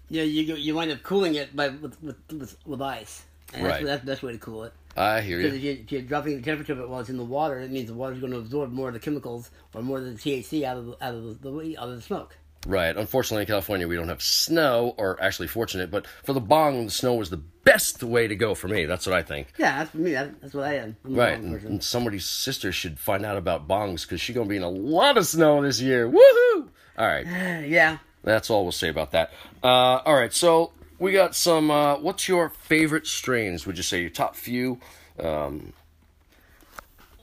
yeah, 0.09 0.23
you 0.23 0.47
go- 0.47 0.55
you 0.55 0.75
wind 0.75 0.91
up 0.93 1.03
cooling 1.03 1.35
it 1.35 1.55
by 1.57 1.69
with 1.69 2.01
with 2.03 2.17
with, 2.33 2.57
with 2.67 2.81
ice. 2.83 3.25
And 3.53 3.65
Right. 3.65 3.73
That's, 3.75 3.85
that's 3.85 4.01
the 4.03 4.07
best 4.13 4.23
way 4.23 4.33
to 4.33 4.39
cool 4.39 4.65
it. 4.65 4.73
I 4.97 5.21
hear 5.21 5.39
Because 5.39 5.55
if, 5.55 5.63
you. 5.63 5.73
you, 5.73 5.79
if 5.85 5.93
you're 5.93 6.03
dropping 6.03 6.37
the 6.37 6.43
temperature 6.43 6.73
of 6.73 6.81
it 6.81 6.89
while 6.89 7.01
it's 7.01 7.11
in 7.11 7.19
the 7.19 7.25
water, 7.25 7.59
it 7.59 7.71
means 7.71 7.89
the 7.89 7.95
water's 7.95 8.21
going 8.21 8.33
to 8.33 8.39
absorb 8.39 8.73
more 8.73 8.89
of 8.89 8.95
the 8.95 9.01
chemicals 9.01 9.51
or 9.75 9.83
more 9.83 9.99
of 9.99 10.05
the 10.05 10.13
THC 10.13 10.65
out 10.65 10.77
of 10.79 10.87
the, 10.87 11.05
out 11.05 11.15
of 11.15 11.43
the, 11.43 11.51
the 11.51 11.79
out 11.79 11.89
of 11.89 11.97
the 11.97 12.03
smoke. 12.03 12.37
Right. 12.67 12.97
Unfortunately, 12.97 13.43
in 13.43 13.47
California, 13.47 13.87
we 13.87 13.95
don't 13.95 14.09
have 14.09 14.23
snow, 14.23 14.95
or 14.97 15.23
actually 15.23 15.47
fortunate, 15.49 15.91
but 15.91 16.07
for 16.25 16.33
the 16.33 16.41
bong, 16.41 16.87
the 16.87 16.91
snow 16.91 17.15
was 17.15 17.31
the 17.31 17.37
best 17.37 18.03
way 18.03 18.27
to 18.27 18.35
go 18.35 18.55
for 18.55 18.67
me. 18.69 18.87
That's 18.87 19.07
what 19.07 19.15
I 19.15 19.23
think. 19.23 19.53
Yeah, 19.57 19.79
that's 19.79 19.91
for 19.91 19.99
me. 19.99 20.13
That's 20.13 20.55
what 20.55 20.65
I 20.65 20.75
am. 20.75 20.97
I'm 21.05 21.15
Right. 21.15 21.39
And, 21.39 21.63
and 21.63 21.85
somebody's 21.85 22.25
sister 22.25 22.73
should 22.73 22.99
find 22.99 23.25
out 23.25 23.37
about 23.37 23.69
bongs 23.69 24.03
because 24.03 24.21
she's 24.21 24.35
going 24.35 24.49
to 24.49 24.51
be 24.51 24.57
in 24.57 24.63
a 24.63 24.69
lot 24.69 25.17
of 25.17 25.27
snow 25.27 25.63
this 25.63 25.81
year. 25.81 26.09
Woohoo! 26.11 26.69
All 26.99 27.07
right. 27.07 27.27
yeah. 27.67 27.99
That's 28.25 28.51
all 28.51 28.65
we'll 28.65 28.73
say 28.73 28.89
about 28.89 29.13
that. 29.13 29.33
Uh, 29.63 30.01
all 30.05 30.17
right, 30.17 30.33
so 30.33 30.73
we 30.99 31.13
got 31.13 31.35
some. 31.35 31.71
Uh, 31.71 31.97
what's 31.97 32.29
your 32.29 32.51
favorite 32.51 33.07
strains? 33.07 33.67
Would 33.67 33.77
you 33.77 33.83
say 33.83 34.01
your 34.01 34.11
top 34.11 34.37
few? 34.37 34.81
Um, 35.19 35.73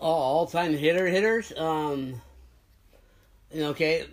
Oh, 0.02 0.08
all 0.08 0.48
time 0.48 0.74
hitter 0.74 1.08
hitters. 1.08 1.54
Um, 1.58 2.22
okay. 3.56 4.06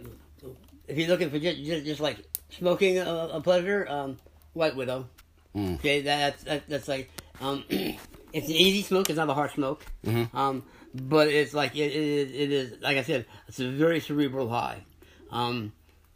If 0.86 0.96
you're 0.98 1.08
looking 1.08 1.30
for 1.30 1.38
just 1.38 1.58
just, 1.58 1.84
just 1.84 2.00
like 2.00 2.18
smoking 2.50 2.98
a, 2.98 3.04
a 3.32 3.40
pleasure, 3.40 3.86
um, 3.88 4.18
White 4.52 4.76
Widow. 4.76 5.08
Okay, 5.56 6.02
that's 6.02 6.44
that, 6.44 6.68
that's 6.68 6.86
like 6.86 7.10
um, 7.40 7.64
it's 7.70 8.46
an 8.48 8.54
easy 8.54 8.82
smoke. 8.82 9.10
It's 9.10 9.16
not 9.16 9.28
a 9.28 9.34
hard 9.34 9.50
smoke. 9.50 9.84
Um, 10.32 10.62
but 10.94 11.26
it's 11.28 11.54
like 11.54 11.74
it, 11.74 11.90
it, 11.90 11.94
is- 11.96 12.30
it 12.32 12.52
is 12.52 12.82
like 12.82 12.96
I 12.96 13.02
said, 13.02 13.26
it's 13.48 13.58
a 13.58 13.68
very 13.68 13.98
cerebral 13.98 14.48
high. 14.48 14.84
Um, 15.32 15.72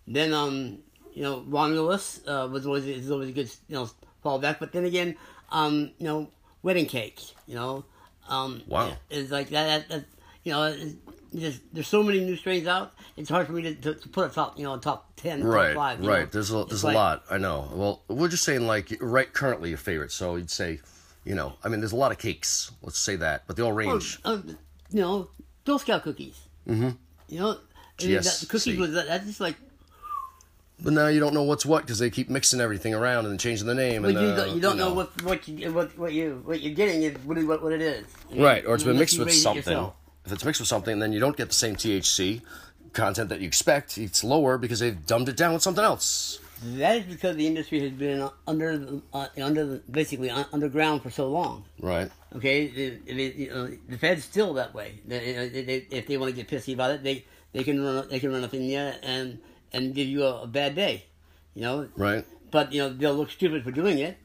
then 0.07 0.33
um, 0.33 0.79
you 1.15 1.23
know, 1.23 1.45
Romulus 1.47 2.21
uh, 2.27 2.49
was 2.51 2.67
always 2.67 2.85
is 2.87 3.11
always 3.11 3.31
a 3.31 3.33
good 3.33 3.51
you 3.69 3.77
know 3.77 3.89
fallback. 4.25 4.59
But 4.59 4.73
then 4.73 4.85
again, 4.85 5.17
um, 5.51 5.91
you 5.99 6.07
know, 6.07 6.29
wedding 6.63 6.87
cakes. 6.87 7.33
You 7.47 7.55
know, 7.55 7.85
um, 8.29 8.63
Wow. 8.67 8.97
it's 9.11 9.31
like 9.31 9.49
that. 9.51 9.89
that, 9.89 9.89
that 9.89 10.05
you 10.43 10.53
know, 10.53 10.77
just 11.35 11.63
there's 11.73 11.89
so 11.89 12.03
many 12.03 12.21
new 12.21 12.37
strains 12.37 12.67
out. 12.67 12.93
It's 13.17 13.31
hard 13.31 13.47
for 13.47 13.53
me 13.55 13.63
to, 13.63 13.75
to, 13.77 13.95
to 13.95 14.09
put 14.09 14.31
a 14.31 14.35
top, 14.35 14.59
you 14.59 14.65
know, 14.65 14.77
top 14.79 15.11
ten, 15.17 15.43
right, 15.43 15.69
top 15.69 15.77
five. 15.77 16.07
right. 16.07 16.21
know. 16.25 16.27
There's 16.31 16.51
a 16.51 16.65
there's 16.65 16.85
like- 16.85 16.95
a 16.95 16.99
lot. 16.99 17.25
I 17.31 17.39
know. 17.39 17.71
Well, 17.73 18.03
we're 18.09 18.29
just 18.29 18.45
saying 18.45 18.67
like 18.67 18.97
right 19.01 19.33
currently 19.33 19.71
your 19.71 19.79
favorite. 19.79 20.13
So 20.13 20.37
you'd 20.37 20.51
say, 20.51 20.81
you 21.25 21.35
know, 21.35 21.55
I 21.65 21.69
mean, 21.69 21.81
there's 21.81 21.93
a 21.93 21.97
lot 21.97 22.13
of 22.13 22.19
cakes. 22.19 22.71
Let's 22.83 22.99
say 22.99 23.17
that, 23.17 23.45
but 23.47 23.57
they 23.57 23.63
all 23.63 23.73
range. 23.73 24.19
Um, 24.25 24.59
you 24.91 25.01
know, 25.01 25.31
Girl 25.65 25.79
Scout 25.79 26.03
cookies. 26.03 26.39
Mm-hmm. 26.69 26.91
You 27.29 27.41
know, 27.41 27.59
I 28.01 28.05
mean, 28.05 28.15
that, 28.17 28.25
the 28.41 28.47
cookies 28.47 28.75
GSC. 28.77 28.79
was 28.79 28.93
that, 28.93 29.07
that's 29.07 29.27
just 29.27 29.41
like. 29.41 29.57
But 30.81 30.93
now 30.93 31.07
you 31.07 31.21
don't 31.21 31.35
know 31.35 31.45
what's 31.45 31.65
what 31.65 31.83
because 31.83 31.99
they 31.99 32.11
keep 32.11 32.29
mixing 32.29 32.61
everything 32.61 32.95
around 32.95 33.27
and 33.27 33.39
changing 33.39 33.67
the 33.67 33.75
name. 33.75 34.03
But 34.03 34.17
and, 34.17 34.21
you, 34.21 34.27
uh, 34.27 34.37
don't, 34.37 34.55
you 34.55 34.61
don't 34.61 34.77
know, 34.77 34.93
what 34.93 35.23
what 35.23 35.47
you 35.47 35.73
what 35.73 35.97
what 35.97 36.13
you 36.13 36.43
what 36.45 36.61
you're 36.61 36.75
getting 36.75 37.03
is 37.03 37.17
really 37.25 37.45
what, 37.45 37.63
what 37.63 37.73
it 37.73 37.81
is. 37.81 38.05
Right, 38.35 38.65
or 38.67 38.75
it's 38.75 38.85
been 38.85 38.99
mixed 38.99 39.19
with 39.19 39.29
raise 39.29 39.39
it 39.39 39.43
something. 39.43 39.91
If 40.27 40.33
it's 40.33 40.45
mixed 40.45 40.61
with 40.61 40.69
something, 40.69 40.99
then 40.99 41.13
you 41.13 41.21
don't 41.21 41.37
get 41.37 41.49
the 41.49 41.55
same 41.55 41.77
THC 41.77 42.41
content 42.93 43.29
that 43.29 43.41
you 43.41 43.47
expect. 43.47 43.99
It's 43.99 44.25
lower 44.25 44.59
because 44.59 44.81
they've 44.81 45.07
dumbed 45.07 45.29
it 45.29 45.37
down 45.37 45.53
with 45.53 45.63
something 45.63 45.85
else. 45.85 46.41
That 46.63 46.97
is 46.97 47.05
because 47.05 47.37
the 47.37 47.47
industry 47.47 47.81
has 47.81 47.91
been 47.91 48.29
under 48.47 49.01
uh, 49.13 49.27
under 49.41 49.67
the, 49.67 49.83
basically 49.91 50.31
underground 50.31 51.03
for 51.03 51.11
so 51.11 51.29
long. 51.29 51.65
Right. 51.79 52.11
Okay, 52.35 52.69
the, 52.69 53.13
the, 53.13 53.23
you 53.23 53.51
know, 53.51 53.69
the 53.89 53.99
Fed's 53.99 54.25
still 54.25 54.55
that 54.55 54.75
way. 54.75 55.01
They, 55.07 55.29
you 55.29 55.35
know, 55.35 55.49
they, 55.49 55.87
if 55.91 56.07
they 56.07 56.17
want 56.17 56.35
to 56.35 56.43
get 56.43 56.49
pissy 56.49 56.75
about 56.75 56.91
it, 56.91 57.05
they, 57.05 57.25
they 57.53 57.63
can 57.65 57.85
run 57.85 58.09
they 58.09 58.19
can 58.19 58.33
run 58.33 58.43
up 58.43 58.55
in 58.55 58.63
you 58.63 58.79
and 58.79 59.39
and 59.75 59.95
give 59.95 60.09
you 60.09 60.25
a, 60.25 60.43
a 60.43 60.47
bad 60.47 60.75
day. 60.75 61.05
You 61.55 61.63
know, 61.63 61.89
Right. 61.97 62.25
but 62.51 62.73
you 62.73 62.81
know 62.83 62.89
they'll 62.89 63.15
look 63.15 63.31
stupid 63.31 63.63
for 63.65 63.71
doing 63.71 63.99
it. 63.99 64.17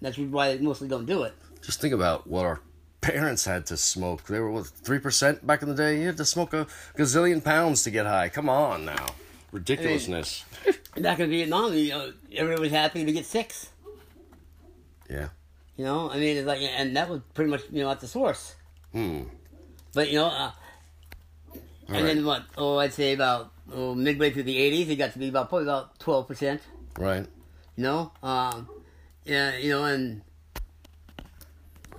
That's 0.00 0.16
why 0.18 0.54
they 0.54 0.62
mostly 0.62 0.86
don't 0.88 1.06
do 1.06 1.22
it. 1.24 1.34
Just 1.62 1.80
think 1.80 1.92
about 1.92 2.26
what 2.26 2.44
our 2.46 2.60
parents 3.00 3.44
had 3.44 3.66
to 3.66 3.76
smoke. 3.76 4.24
They 4.24 4.38
were 4.40 4.50
what 4.50 4.66
three 4.66 4.98
percent 5.00 5.46
back 5.46 5.62
in 5.62 5.68
the 5.68 5.74
day. 5.74 6.00
You 6.00 6.06
had 6.06 6.16
to 6.18 6.24
smoke 6.24 6.52
a 6.54 6.66
gazillion 6.96 7.42
pounds 7.42 7.82
to 7.84 7.90
get 7.90 8.06
high. 8.06 8.28
Come 8.28 8.48
on 8.48 8.84
now, 8.84 9.06
ridiculousness. 9.52 10.44
Back 10.96 11.20
in 11.20 11.30
Vietnam, 11.30 11.74
you 11.74 11.90
know, 11.90 12.12
everybody 12.34 12.60
was 12.62 12.72
happy 12.72 13.04
to 13.04 13.12
get 13.12 13.24
six. 13.24 13.68
yeah. 15.08 15.28
You 15.76 15.84
know, 15.84 16.10
I 16.10 16.18
mean, 16.18 16.36
it's 16.38 16.46
like, 16.46 16.60
and 16.60 16.96
that 16.96 17.08
was 17.08 17.20
pretty 17.34 17.50
much 17.50 17.62
you 17.70 17.82
know 17.84 17.90
at 17.90 18.00
the 18.00 18.08
source. 18.08 18.56
Hmm. 18.92 19.22
But 19.94 20.08
you 20.10 20.16
know, 20.18 20.26
uh, 20.26 20.50
and 21.88 22.06
then 22.06 22.24
what? 22.24 22.42
Oh, 22.56 22.78
I'd 22.78 22.92
say 22.92 23.12
about 23.12 23.52
oh, 23.72 23.94
midway 23.94 24.30
through 24.30 24.44
the 24.44 24.56
'80s, 24.56 24.88
it 24.90 24.96
got 24.96 25.12
to 25.12 25.18
be 25.18 25.28
about 25.28 25.48
probably 25.48 25.66
about 25.66 25.98
twelve 25.98 26.28
percent. 26.28 26.60
Right. 26.98 27.26
You 27.76 27.84
know, 27.84 28.12
um, 28.22 28.68
yeah, 29.24 29.56
you 29.56 29.70
know, 29.70 29.84
and 29.84 30.22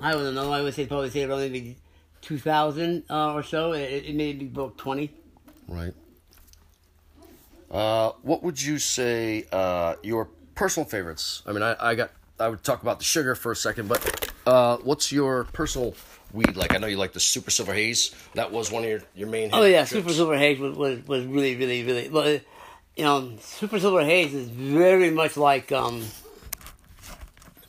I 0.02 0.12
don't 0.14 0.36
know. 0.36 0.52
I 0.52 0.62
would 0.62 0.74
say 0.74 0.86
probably 0.86 1.10
say 1.10 1.24
around 1.24 1.40
maybe 1.40 1.78
2000 2.22 3.04
uh, 3.10 3.34
or 3.34 3.44
so. 3.44 3.74
It, 3.74 4.06
it 4.06 4.16
maybe 4.16 4.46
broke 4.46 4.78
20. 4.78 5.12
Right. 5.68 5.94
Uh, 7.70 8.12
what 8.24 8.44
would 8.44 8.62
you 8.62 8.80
say 8.80 9.46
uh, 9.52 9.96
your 10.04 10.30
personal 10.56 10.88
favorites? 10.88 11.44
I 11.46 11.52
mean, 11.52 11.64
I, 11.64 11.76
I 11.80 11.96
got. 11.96 12.12
I 12.40 12.48
would 12.48 12.64
talk 12.64 12.82
about 12.82 13.00
the 13.00 13.06
sugar 13.06 13.36
for 13.36 13.52
a 13.52 13.56
second, 13.56 13.90
but 13.90 14.32
uh, 14.46 14.78
what's 14.78 15.12
your 15.12 15.44
personal 15.46 15.94
weed 16.34 16.56
like? 16.56 16.74
I 16.74 16.78
know 16.78 16.88
you 16.88 16.98
like 16.98 17.14
the 17.14 17.20
Super 17.20 17.52
Silver 17.52 17.74
Haze. 17.74 18.14
That 18.36 18.52
was 18.52 18.72
one 18.72 18.84
of 18.84 18.90
your, 18.90 19.02
your 19.16 19.28
main. 19.28 19.50
Oh 19.54 19.64
yeah, 19.64 19.86
trips. 19.86 19.92
Super 19.92 20.14
Silver 20.14 20.38
Haze 20.38 20.60
was, 20.60 20.76
was, 20.76 21.08
was 21.08 21.26
really 21.26 21.56
really 21.56 21.84
really. 21.84 22.10
Well, 22.10 22.40
you 22.96 23.04
know, 23.06 23.32
Super 23.40 23.80
Silver 23.80 24.04
Haze 24.04 24.34
is 24.34 24.50
very 24.50 25.10
much 25.10 25.38
like 25.38 25.72
um, 25.72 26.04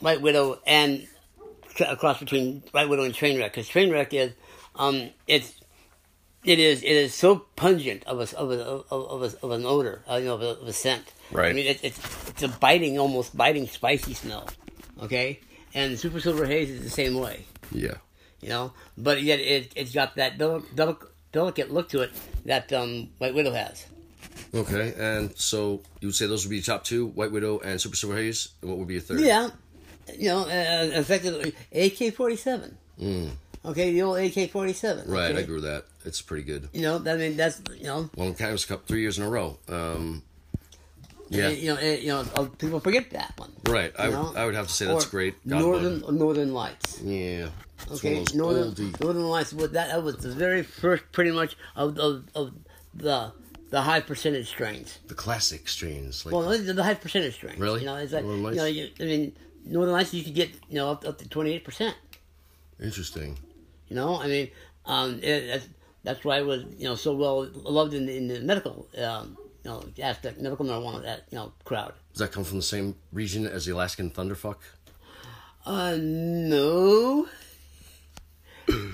White 0.01 0.21
Widow 0.21 0.59
and 0.67 1.07
a 1.79 1.97
cross 1.97 2.19
between 2.19 2.65
White 2.73 2.89
Widow 2.89 3.05
and 3.05 3.15
Trainwreck. 3.15 3.53
Because 3.53 3.69
Trainwreck 3.69 4.13
is, 4.13 4.33
um, 4.75 5.11
it's, 5.29 5.55
it 6.45 6.59
is, 6.59 6.83
it 6.83 6.91
is 6.91 7.15
so 7.15 7.47
pungent 7.55 8.03
of 8.07 8.19
a 8.19 8.37
of 8.37 8.51
a 8.51 8.61
of, 8.61 8.85
of, 8.91 9.23
a, 9.23 9.45
of 9.45 9.51
an 9.53 9.65
odor, 9.65 10.03
uh, 10.11 10.17
you 10.17 10.25
know, 10.25 10.35
of 10.35 10.43
a, 10.43 10.61
of 10.61 10.67
a 10.67 10.73
scent. 10.73 11.13
Right. 11.31 11.51
I 11.51 11.53
mean, 11.53 11.67
it, 11.67 11.79
it's 11.85 11.99
it's 12.29 12.43
a 12.43 12.49
biting, 12.49 12.99
almost 12.99 13.37
biting, 13.37 13.69
spicy 13.69 14.15
smell. 14.15 14.49
Okay, 15.01 15.39
and 15.75 15.97
Super 15.97 16.19
Silver 16.19 16.45
Haze 16.45 16.71
is 16.71 16.83
the 16.83 16.91
same 16.91 17.15
way. 17.15 17.47
Yeah. 17.71 17.95
You 18.43 18.49
know, 18.49 18.73
but 18.97 19.23
yet 19.23 19.39
it 19.41 19.73
it's 19.77 19.93
got 19.93 20.17
that 20.17 20.39
del- 20.39 20.65
del- 20.75 20.99
delicate 21.33 21.71
look 21.71 21.89
to 21.91 22.01
it 22.03 22.11
that 22.47 22.73
um, 22.73 23.11
White 23.19 23.35
Widow 23.35 23.53
has. 23.53 23.87
Okay, 24.55 24.95
and 24.99 25.37
so 25.37 25.83
you 26.01 26.09
would 26.09 26.15
say 26.15 26.27
those 26.27 26.45
would 26.45 26.51
be 26.51 26.57
your 26.57 26.65
top 26.65 26.85
two: 26.85 27.07
White 27.09 27.33
Widow 27.33 27.59
and 27.61 27.81
Super 27.81 27.97
Silver 27.97 28.17
Haze. 28.17 28.49
And 28.63 28.71
what 28.71 28.79
would 28.79 28.89
be 28.89 28.95
your 28.95 29.03
third? 29.03 29.21
Yeah, 29.21 29.51
you 30.17 30.29
know, 30.29 30.41
uh, 30.45 30.89
effectively 30.99 31.55
AK 31.73 32.15
forty 32.15 32.37
seven. 32.37 32.77
Okay, 33.65 33.93
the 33.93 34.03
old 34.03 34.19
AK 34.19 34.51
forty 34.51 34.73
seven. 34.73 35.11
Right, 35.11 35.37
I 35.37 35.41
agree 35.41 35.57
with 35.57 35.65
that. 35.65 35.85
It's 36.07 36.23
pretty 36.23 36.45
good. 36.45 36.69
You 36.73 36.81
know, 36.83 36.97
I 36.97 37.17
mean, 37.17 37.37
that's 37.37 37.61
you 37.77 37.85
know, 37.85 38.09
Well, 38.17 38.33
Cannabis 38.33 38.65
Cup 38.65 38.87
three 38.87 39.03
years 39.03 39.19
in 39.19 39.25
a 39.25 39.29
row. 39.29 39.59
Um, 39.69 40.23
yeah, 41.29 41.51
you 41.51 41.75
know, 41.75 41.77
uh, 41.81 41.85
you 41.85 42.09
know, 42.09 42.25
uh, 42.35 42.45
people 42.59 42.81
forget 42.81 43.11
that 43.11 43.35
one. 43.37 43.53
right. 43.67 43.93
I 43.99 44.09
would. 44.09 44.37
I 44.37 44.47
would 44.47 44.55
have 44.55 44.67
to 44.69 44.73
say 44.73 44.87
that's 44.87 45.07
Or 45.07 45.11
great. 45.11 45.35
God 45.47 45.61
Northern 45.61 46.17
Northern 46.19 46.53
Lights. 46.55 47.01
Yeah. 47.03 47.51
Okay, 47.91 48.15
one 48.15 48.21
of 48.23 48.27
those 48.27 48.35
Northern 48.35 48.73
oldie- 48.73 49.01
Northern 49.01 49.23
Lights. 49.29 49.53
Was 49.53 49.71
that, 49.73 49.89
that 49.89 50.03
was 50.03 50.17
the 50.17 50.33
very 50.33 50.63
first, 50.63 51.05
pretty 51.13 51.31
much 51.31 51.57
of 51.77 51.99
of, 51.99 52.25
of 52.35 52.53
the 52.95 53.33
the 53.71 53.83
high 53.83 54.01
percentage 54.01 54.49
strains. 54.49 54.99
the 55.07 55.15
classic 55.15 55.69
strains. 55.69 56.27
Like, 56.27 56.35
Well, 56.35 56.49
the, 56.49 56.73
the 56.73 56.83
high 56.85 56.95
percentage 56.95 57.35
strains. 57.35 57.59
Really? 57.59 57.81
You 57.81 57.87
know, 57.87 57.97
it's 57.97 58.13
like 58.13 58.25
Northern 58.25 58.45
you 58.45 58.57
know, 58.57 58.63
Lights? 58.65 58.77
you, 58.77 58.89
I 59.01 59.03
mean, 59.05 59.33
Northern 59.65 59.93
Lights 59.93 60.13
you 60.15 60.25
could 60.25 60.35
get 60.35 60.51
you 60.69 60.77
know 60.77 60.91
up, 60.91 61.07
up 61.07 61.19
to 61.19 61.29
twenty 61.29 61.53
eight 61.53 61.65
percent. 61.65 61.95
interesting. 62.83 63.39
You 63.89 63.97
know, 63.97 64.21
I 64.21 64.27
mean, 64.29 64.51
um, 64.87 65.19
it, 65.23 65.47
that's 65.49 65.69
that's 66.05 66.25
why 66.25 66.39
it 66.39 66.47
was 66.47 66.65
you 66.79 66.85
know 66.85 66.95
so 66.97 67.15
well 67.15 67.49
loved 67.55 67.95
in, 67.95 68.09
in 68.09 68.29
the 68.29 68.41
medical 68.41 68.89
um, 68.99 69.37
you 69.65 69.71
know 69.71 69.85
aspect, 70.03 70.41
medical 70.41 70.65
marijuana 70.65 71.03
that 71.03 71.25
you 71.31 71.39
know 71.39 71.53
crowd. 71.65 71.93
Does 72.13 72.21
that 72.21 72.33
come 72.33 72.45
from 72.45 72.57
the 72.59 72.63
same 72.65 72.97
region 73.13 73.47
as 73.47 73.67
the 73.67 73.73
Alaskan 73.73 74.11
Thunderfuck? 74.11 74.57
Uh, 75.67 75.97
no. 76.01 76.60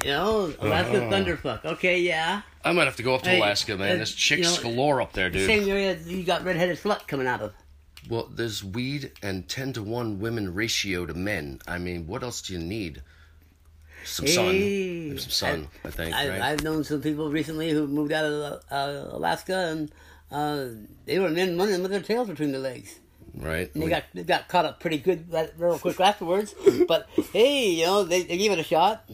Know, 0.09 0.53
Alaska 0.61 1.01
Thunderfuck. 1.01 1.65
Okay, 1.65 2.01
yeah. 2.01 2.43
I 2.65 2.73
might 2.73 2.85
have 2.85 2.97
to 2.97 3.03
go 3.03 3.15
up 3.15 3.23
to 3.23 3.31
Hey, 3.31 3.39
Alaska, 3.39 3.77
man. 3.77 3.93
uh, 3.93 3.97
There's 3.97 4.15
chicks 4.15 4.59
you 4.59 4.65
know, 4.65 4.75
galore 4.77 5.01
up 5.01 5.13
there, 5.13 5.31
dude. 5.31 5.47
Same 5.47 5.69
area 5.69 5.97
you 6.05 6.23
got 6.25 6.45
redheaded 6.45 6.79
slut 6.79 7.07
coming 7.07 7.27
out 7.27 7.41
of. 7.41 7.53
Well, 8.09 8.29
there's 8.33 8.63
weed 8.63 9.13
and 9.23 9.49
10 9.49 9.73
to 9.75 9.83
1 9.83 10.21
women 10.21 10.55
ratio 10.55 11.07
to 11.07 11.15
men. 11.15 11.61
I 11.67 11.79
mean, 11.79 12.07
what 12.07 12.23
else 12.23 12.43
do 12.43 12.53
you 12.53 12.59
need? 12.61 13.03
Some 14.05 14.27
sun. 14.29 14.45
Hey. 14.55 15.07
Maybe 15.09 15.19
some 15.19 15.31
sun, 15.31 15.69
I, 15.85 15.91
think, 15.91 16.15
I, 16.15 16.29
right? 16.29 16.41
I've 16.41 16.63
known 16.63 16.85
some 16.85 17.03
people 17.03 17.31
recently 17.31 17.71
who 17.71 17.87
moved 17.89 18.13
out 18.13 18.25
of 18.25 18.63
uh, 18.71 19.09
Alaska 19.17 19.57
and 19.71 19.91
uh, 20.31 20.67
they 21.07 21.19
were 21.19 21.31
men 21.31 21.59
running 21.59 21.83
with 21.83 21.91
their 21.91 22.01
tails 22.01 22.29
between 22.29 22.53
their 22.53 22.61
legs. 22.61 23.01
right? 23.35 23.73
And 23.75 23.83
they 23.83 23.89
got 23.89 24.05
they 24.15 24.23
got 24.23 24.47
caught 24.49 24.65
up 24.65 24.79
pretty 24.81 24.99
good 24.99 25.27
real 25.59 25.79
quick 25.81 26.01
afterwards. 26.11 26.55
But 26.87 27.09
hey, 27.33 27.71
you 27.71 27.87
know, 27.87 28.05
they, 28.05 28.23
they 28.23 28.37
gave 28.37 28.53
it 28.53 28.59
a 28.61 28.65
shot. 28.65 29.09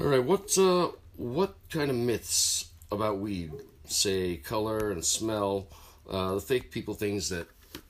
All 0.00 0.06
right, 0.06 0.24
what, 0.24 0.56
uh, 0.56 0.88
what 1.16 1.54
kind 1.68 1.90
of 1.90 1.96
myths 1.96 2.70
about 2.90 3.18
weed, 3.18 3.52
say 3.84 4.38
color 4.38 4.90
and 4.90 5.04
smell, 5.04 5.66
uh, 6.08 6.34
the 6.34 6.40
fake 6.40 6.70
people 6.70 6.94
things 6.94 7.28
that 7.28 7.46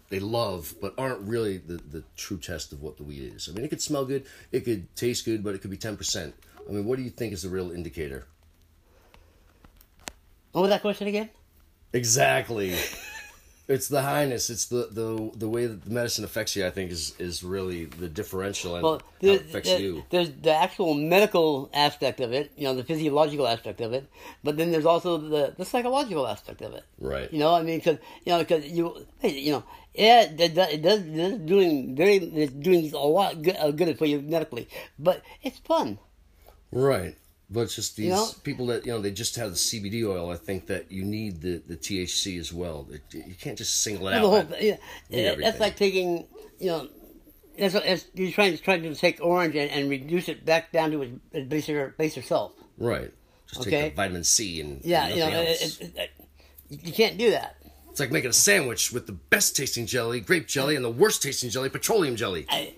they 0.08 0.18
love 0.18 0.74
but 0.80 0.94
aren't 0.98 1.20
really 1.20 1.58
the, 1.58 1.74
the 1.76 2.02
true 2.16 2.38
test 2.38 2.72
of 2.72 2.82
what 2.82 2.96
the 2.96 3.04
weed 3.04 3.32
is? 3.34 3.48
I 3.48 3.52
mean, 3.52 3.64
it 3.64 3.68
could 3.68 3.80
smell 3.80 4.04
good, 4.04 4.24
it 4.50 4.64
could 4.64 4.94
taste 4.96 5.24
good, 5.24 5.44
but 5.44 5.54
it 5.54 5.60
could 5.62 5.70
be 5.70 5.76
10%. 5.76 6.32
I 6.68 6.72
mean, 6.72 6.84
what 6.84 6.96
do 6.96 7.02
you 7.04 7.10
think 7.10 7.32
is 7.32 7.42
the 7.42 7.48
real 7.48 7.70
indicator? 7.70 8.26
What 10.50 10.62
was 10.62 10.70
that 10.70 10.82
question 10.82 11.06
again? 11.06 11.30
Exactly. 11.92 12.74
it's 13.68 13.88
the 13.88 14.02
highness. 14.02 14.50
It's 14.50 14.66
the, 14.66 14.88
the 14.90 15.30
the 15.36 15.48
way 15.48 15.66
that 15.66 15.84
the 15.84 15.90
medicine 15.90 16.24
affects 16.24 16.56
you. 16.56 16.66
I 16.66 16.70
think 16.70 16.90
is 16.90 17.14
is 17.18 17.42
really 17.44 17.84
the 17.86 18.08
differential 18.08 18.74
and 18.76 18.82
Well, 18.84 19.02
it 19.20 19.42
affects 19.42 19.68
there- 19.70 19.80
you. 19.80 20.04
there's 20.10 20.30
the 20.30 20.52
actual 20.52 20.94
medical 20.94 21.70
aspect 21.72 22.20
of 22.20 22.32
it, 22.32 22.52
you 22.56 22.64
know, 22.64 22.74
the 22.74 22.84
physiological 22.84 23.46
aspect 23.46 23.80
of 23.80 23.92
it, 23.92 24.08
but 24.44 24.56
then 24.56 24.72
there's 24.72 24.86
also 24.86 25.16
the, 25.18 25.54
the 25.56 25.64
psychological 25.64 26.26
aspect 26.26 26.60
of 26.62 26.74
it. 26.74 26.84
Right. 26.98 27.32
You 27.32 27.38
know, 27.38 27.54
I 27.54 27.62
mean, 27.62 27.78
because 27.78 27.98
you 28.24 28.32
know, 28.32 28.38
because 28.40 28.66
you, 28.66 29.06
you 29.22 29.52
know, 29.52 29.64
yeah, 29.94 30.22
it 30.22 30.54
does, 30.54 30.68
it 30.72 30.82
does 30.82 31.00
it's 31.04 31.38
doing 31.44 31.94
very, 31.96 32.16
it's 32.16 32.52
doing 32.52 32.92
a 32.94 32.98
lot 32.98 33.40
good, 33.42 33.56
uh, 33.58 33.70
good 33.70 33.96
for 33.98 34.06
you 34.06 34.20
medically, 34.22 34.68
but 34.98 35.22
it's 35.42 35.58
fun. 35.58 35.98
Right. 36.72 37.16
But 37.52 37.60
it's 37.62 37.76
just 37.76 37.96
these 37.96 38.06
You 38.06 38.12
know? 38.12 38.28
people 38.44 38.66
that 38.66 38.86
you 38.86 38.92
know 38.92 39.00
they 39.00 39.10
just 39.10 39.36
have 39.36 39.50
the 39.50 39.56
CBD 39.56 40.04
oil. 40.08 40.30
I 40.30 40.36
think 40.36 40.66
that 40.68 40.90
you 40.90 41.04
need 41.04 41.40
the, 41.42 41.62
the 41.66 41.76
THC 41.76 42.38
as 42.40 42.52
well. 42.52 42.86
It, 42.90 43.02
you 43.12 43.34
can't 43.38 43.58
just 43.58 43.82
single 43.82 44.08
it 44.08 44.12
The 44.12 44.16
out. 44.18 44.46
whole, 44.48 44.78
yeah, 45.10 45.34
that's 45.34 45.60
like 45.60 45.76
taking, 45.76 46.26
you 46.58 46.66
know, 46.68 46.88
that's, 47.58 47.74
what- 47.74 47.84
that's 47.84 48.06
you're 48.14 48.32
trying 48.32 48.56
trying 48.58 48.82
to 48.82 48.94
take 48.94 49.18
orange 49.22 49.54
and, 49.56 49.70
and 49.70 49.90
reduce 49.90 50.28
it 50.28 50.44
back 50.46 50.72
down 50.72 50.90
to 50.92 51.02
its, 51.02 51.12
its 51.32 51.48
baser 51.48 51.94
baser 51.98 52.22
self. 52.22 52.52
Right. 52.78 53.12
Just 53.48 53.60
Okay. 53.66 53.70
take 53.82 53.92
the 53.92 53.96
vitamin 53.96 54.24
C 54.24 54.60
and 54.62 54.80
Yeah, 54.84 55.06
and 55.08 55.14
you 55.14 55.20
know, 55.20 55.42
it, 55.42 55.80
it, 55.80 55.92
it, 55.96 56.10
you 56.86 56.92
can't 56.92 57.18
do 57.18 57.32
that. 57.32 57.56
it's 57.90 58.00
like 58.00 58.10
making 58.10 58.30
a 58.30 58.32
sandwich 58.32 58.92
with 58.92 59.06
the 59.06 59.12
best 59.12 59.54
tasting 59.56 59.84
jelly, 59.84 60.20
grape 60.20 60.46
jelly, 60.48 60.74
and 60.74 60.82
the 60.84 60.90
worst 60.90 61.22
tasting 61.22 61.50
jelly, 61.50 61.68
petroleum 61.68 62.16
jelly. 62.16 62.46
I, 62.48 62.74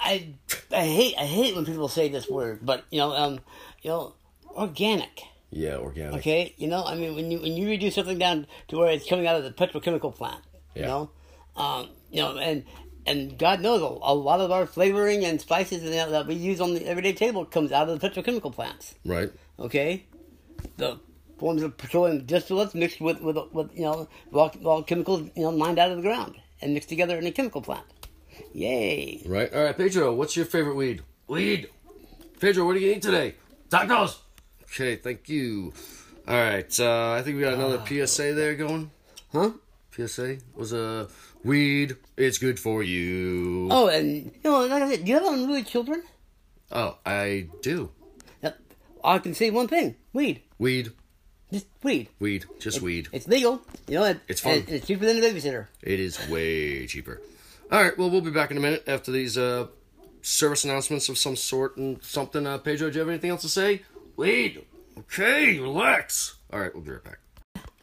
I, 0.00 0.34
I 0.72 0.84
hate 0.86 1.14
I 1.18 1.26
hate 1.26 1.54
when 1.54 1.66
people 1.66 1.88
say 1.88 2.08
this 2.08 2.28
word, 2.28 2.60
but 2.62 2.84
you 2.90 2.98
know, 2.98 3.12
um, 3.12 3.40
you 3.82 3.90
know, 3.90 4.14
organic. 4.48 5.20
Yeah, 5.50 5.76
organic. 5.76 6.20
Okay, 6.20 6.54
you 6.56 6.68
know, 6.68 6.84
I 6.84 6.94
mean, 6.94 7.14
when 7.14 7.30
you 7.30 7.38
when 7.40 7.56
you 7.56 7.68
reduce 7.68 7.96
something 7.96 8.18
down 8.18 8.46
to 8.68 8.78
where 8.78 8.90
it's 8.90 9.08
coming 9.08 9.26
out 9.26 9.36
of 9.36 9.44
the 9.44 9.50
petrochemical 9.50 10.14
plant, 10.14 10.42
you 10.74 10.82
know, 10.82 11.10
um, 11.56 11.90
you 12.10 12.22
know, 12.22 12.38
and 12.38 12.64
and 13.06 13.38
God 13.38 13.60
knows 13.60 13.82
a, 13.82 14.12
a 14.12 14.14
lot 14.14 14.40
of 14.40 14.50
our 14.50 14.66
flavoring 14.66 15.24
and 15.24 15.40
spices 15.40 15.82
and 15.82 15.92
that 15.92 16.10
that 16.10 16.26
we 16.26 16.34
use 16.34 16.60
on 16.60 16.74
the 16.74 16.86
everyday 16.86 17.12
table 17.12 17.44
comes 17.44 17.72
out 17.72 17.88
of 17.88 18.00
the 18.00 18.08
petrochemical 18.08 18.52
plants. 18.52 18.94
Right. 19.04 19.30
Okay, 19.58 20.06
the 20.76 20.98
forms 21.38 21.62
of 21.62 21.76
petroleum 21.76 22.26
distillates 22.26 22.74
mixed 22.74 23.00
with 23.00 23.20
with, 23.20 23.36
with 23.52 23.74
you 23.74 23.82
know 23.82 24.08
raw, 24.30 24.50
raw 24.62 24.82
chemicals 24.82 25.28
you 25.34 25.42
know 25.42 25.52
mined 25.52 25.78
out 25.78 25.90
of 25.90 25.96
the 25.96 26.02
ground 26.02 26.36
and 26.62 26.74
mixed 26.74 26.88
together 26.88 27.18
in 27.18 27.26
a 27.26 27.32
chemical 27.32 27.60
plant. 27.60 27.84
Yay! 28.52 29.22
Right. 29.26 29.52
All 29.52 29.64
right, 29.64 29.76
Pedro. 29.76 30.14
What's 30.14 30.36
your 30.36 30.46
favorite 30.46 30.74
weed? 30.76 31.02
Weed. 31.28 31.68
Pedro, 32.40 32.64
what 32.66 32.76
are 32.76 32.78
you 32.78 32.88
gonna 32.88 32.96
eat 32.96 33.02
today? 33.02 33.34
Tacos. 33.68 34.16
Okay, 34.64 34.96
thank 34.96 35.28
you. 35.28 35.72
All 36.26 36.34
right. 36.36 36.80
Uh, 36.80 37.12
I 37.12 37.22
think 37.22 37.36
we 37.36 37.42
got 37.42 37.54
another 37.54 37.82
PSA 37.86 38.34
there 38.34 38.54
going. 38.54 38.90
Huh? 39.32 39.50
PSA 39.94 40.38
was 40.54 40.72
a 40.72 41.08
weed. 41.44 41.96
It's 42.16 42.38
good 42.38 42.58
for 42.58 42.82
you. 42.82 43.68
Oh, 43.70 43.88
and 43.88 44.24
you 44.26 44.32
know, 44.44 44.60
like 44.66 44.82
I 44.82 44.90
said, 44.90 45.04
do 45.04 45.10
you 45.10 45.18
have 45.18 45.26
unruly 45.32 45.62
children? 45.64 46.02
Oh, 46.72 46.96
I 47.04 47.48
do. 47.62 47.90
Yep. 48.42 48.58
I 49.04 49.18
can 49.18 49.34
say 49.34 49.50
one 49.50 49.66
thing: 49.68 49.96
weed, 50.12 50.42
Weed. 50.58 50.92
just 51.52 51.66
weed. 51.82 52.08
Weed. 52.20 52.44
Just 52.60 52.80
weed. 52.80 53.08
It's 53.12 53.26
legal, 53.26 53.60
you 53.88 53.96
know. 53.96 54.04
It, 54.04 54.20
It's 54.28 54.40
fun. 54.40 54.62
it's 54.68 54.86
cheaper 54.86 55.04
than 55.04 55.18
a 55.18 55.20
babysitter. 55.20 55.66
It 55.82 55.98
is 56.00 56.28
way 56.28 56.86
cheaper. 56.86 57.20
All 57.70 57.80
right. 57.80 57.96
Well, 57.96 58.10
we'll 58.10 58.20
be 58.20 58.32
back 58.32 58.50
in 58.50 58.56
a 58.56 58.60
minute 58.60 58.82
after 58.88 59.12
these 59.12 59.38
uh, 59.38 59.68
service 60.22 60.64
announcements 60.64 61.08
of 61.08 61.16
some 61.16 61.36
sort 61.36 61.76
and 61.76 62.02
something. 62.02 62.44
Uh, 62.44 62.58
Pedro, 62.58 62.90
do 62.90 62.94
you 62.94 63.00
have 63.00 63.08
anything 63.08 63.30
else 63.30 63.42
to 63.42 63.48
say? 63.48 63.82
Weed. 64.16 64.66
Okay, 64.98 65.56
relax. 65.60 66.34
All 66.52 66.58
right, 66.58 66.74
we'll 66.74 66.82
be 66.82 66.90
right 66.90 67.04
back. 67.04 67.20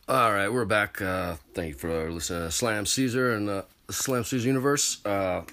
All 0.10 0.34
right, 0.34 0.52
we're 0.52 0.66
back. 0.66 1.02
Uh, 1.02 1.36
thank 1.54 1.70
you 1.70 1.74
for 1.76 2.12
listening 2.12 2.44
to 2.44 2.52
Slam 2.52 2.86
Caesar 2.86 3.34
and 3.34 3.50
uh, 3.50 3.62
the 3.88 3.94
Slam 3.94 4.26
Caesar 4.26 4.46
Universe. 4.46 5.06
Uh, 5.06 5.44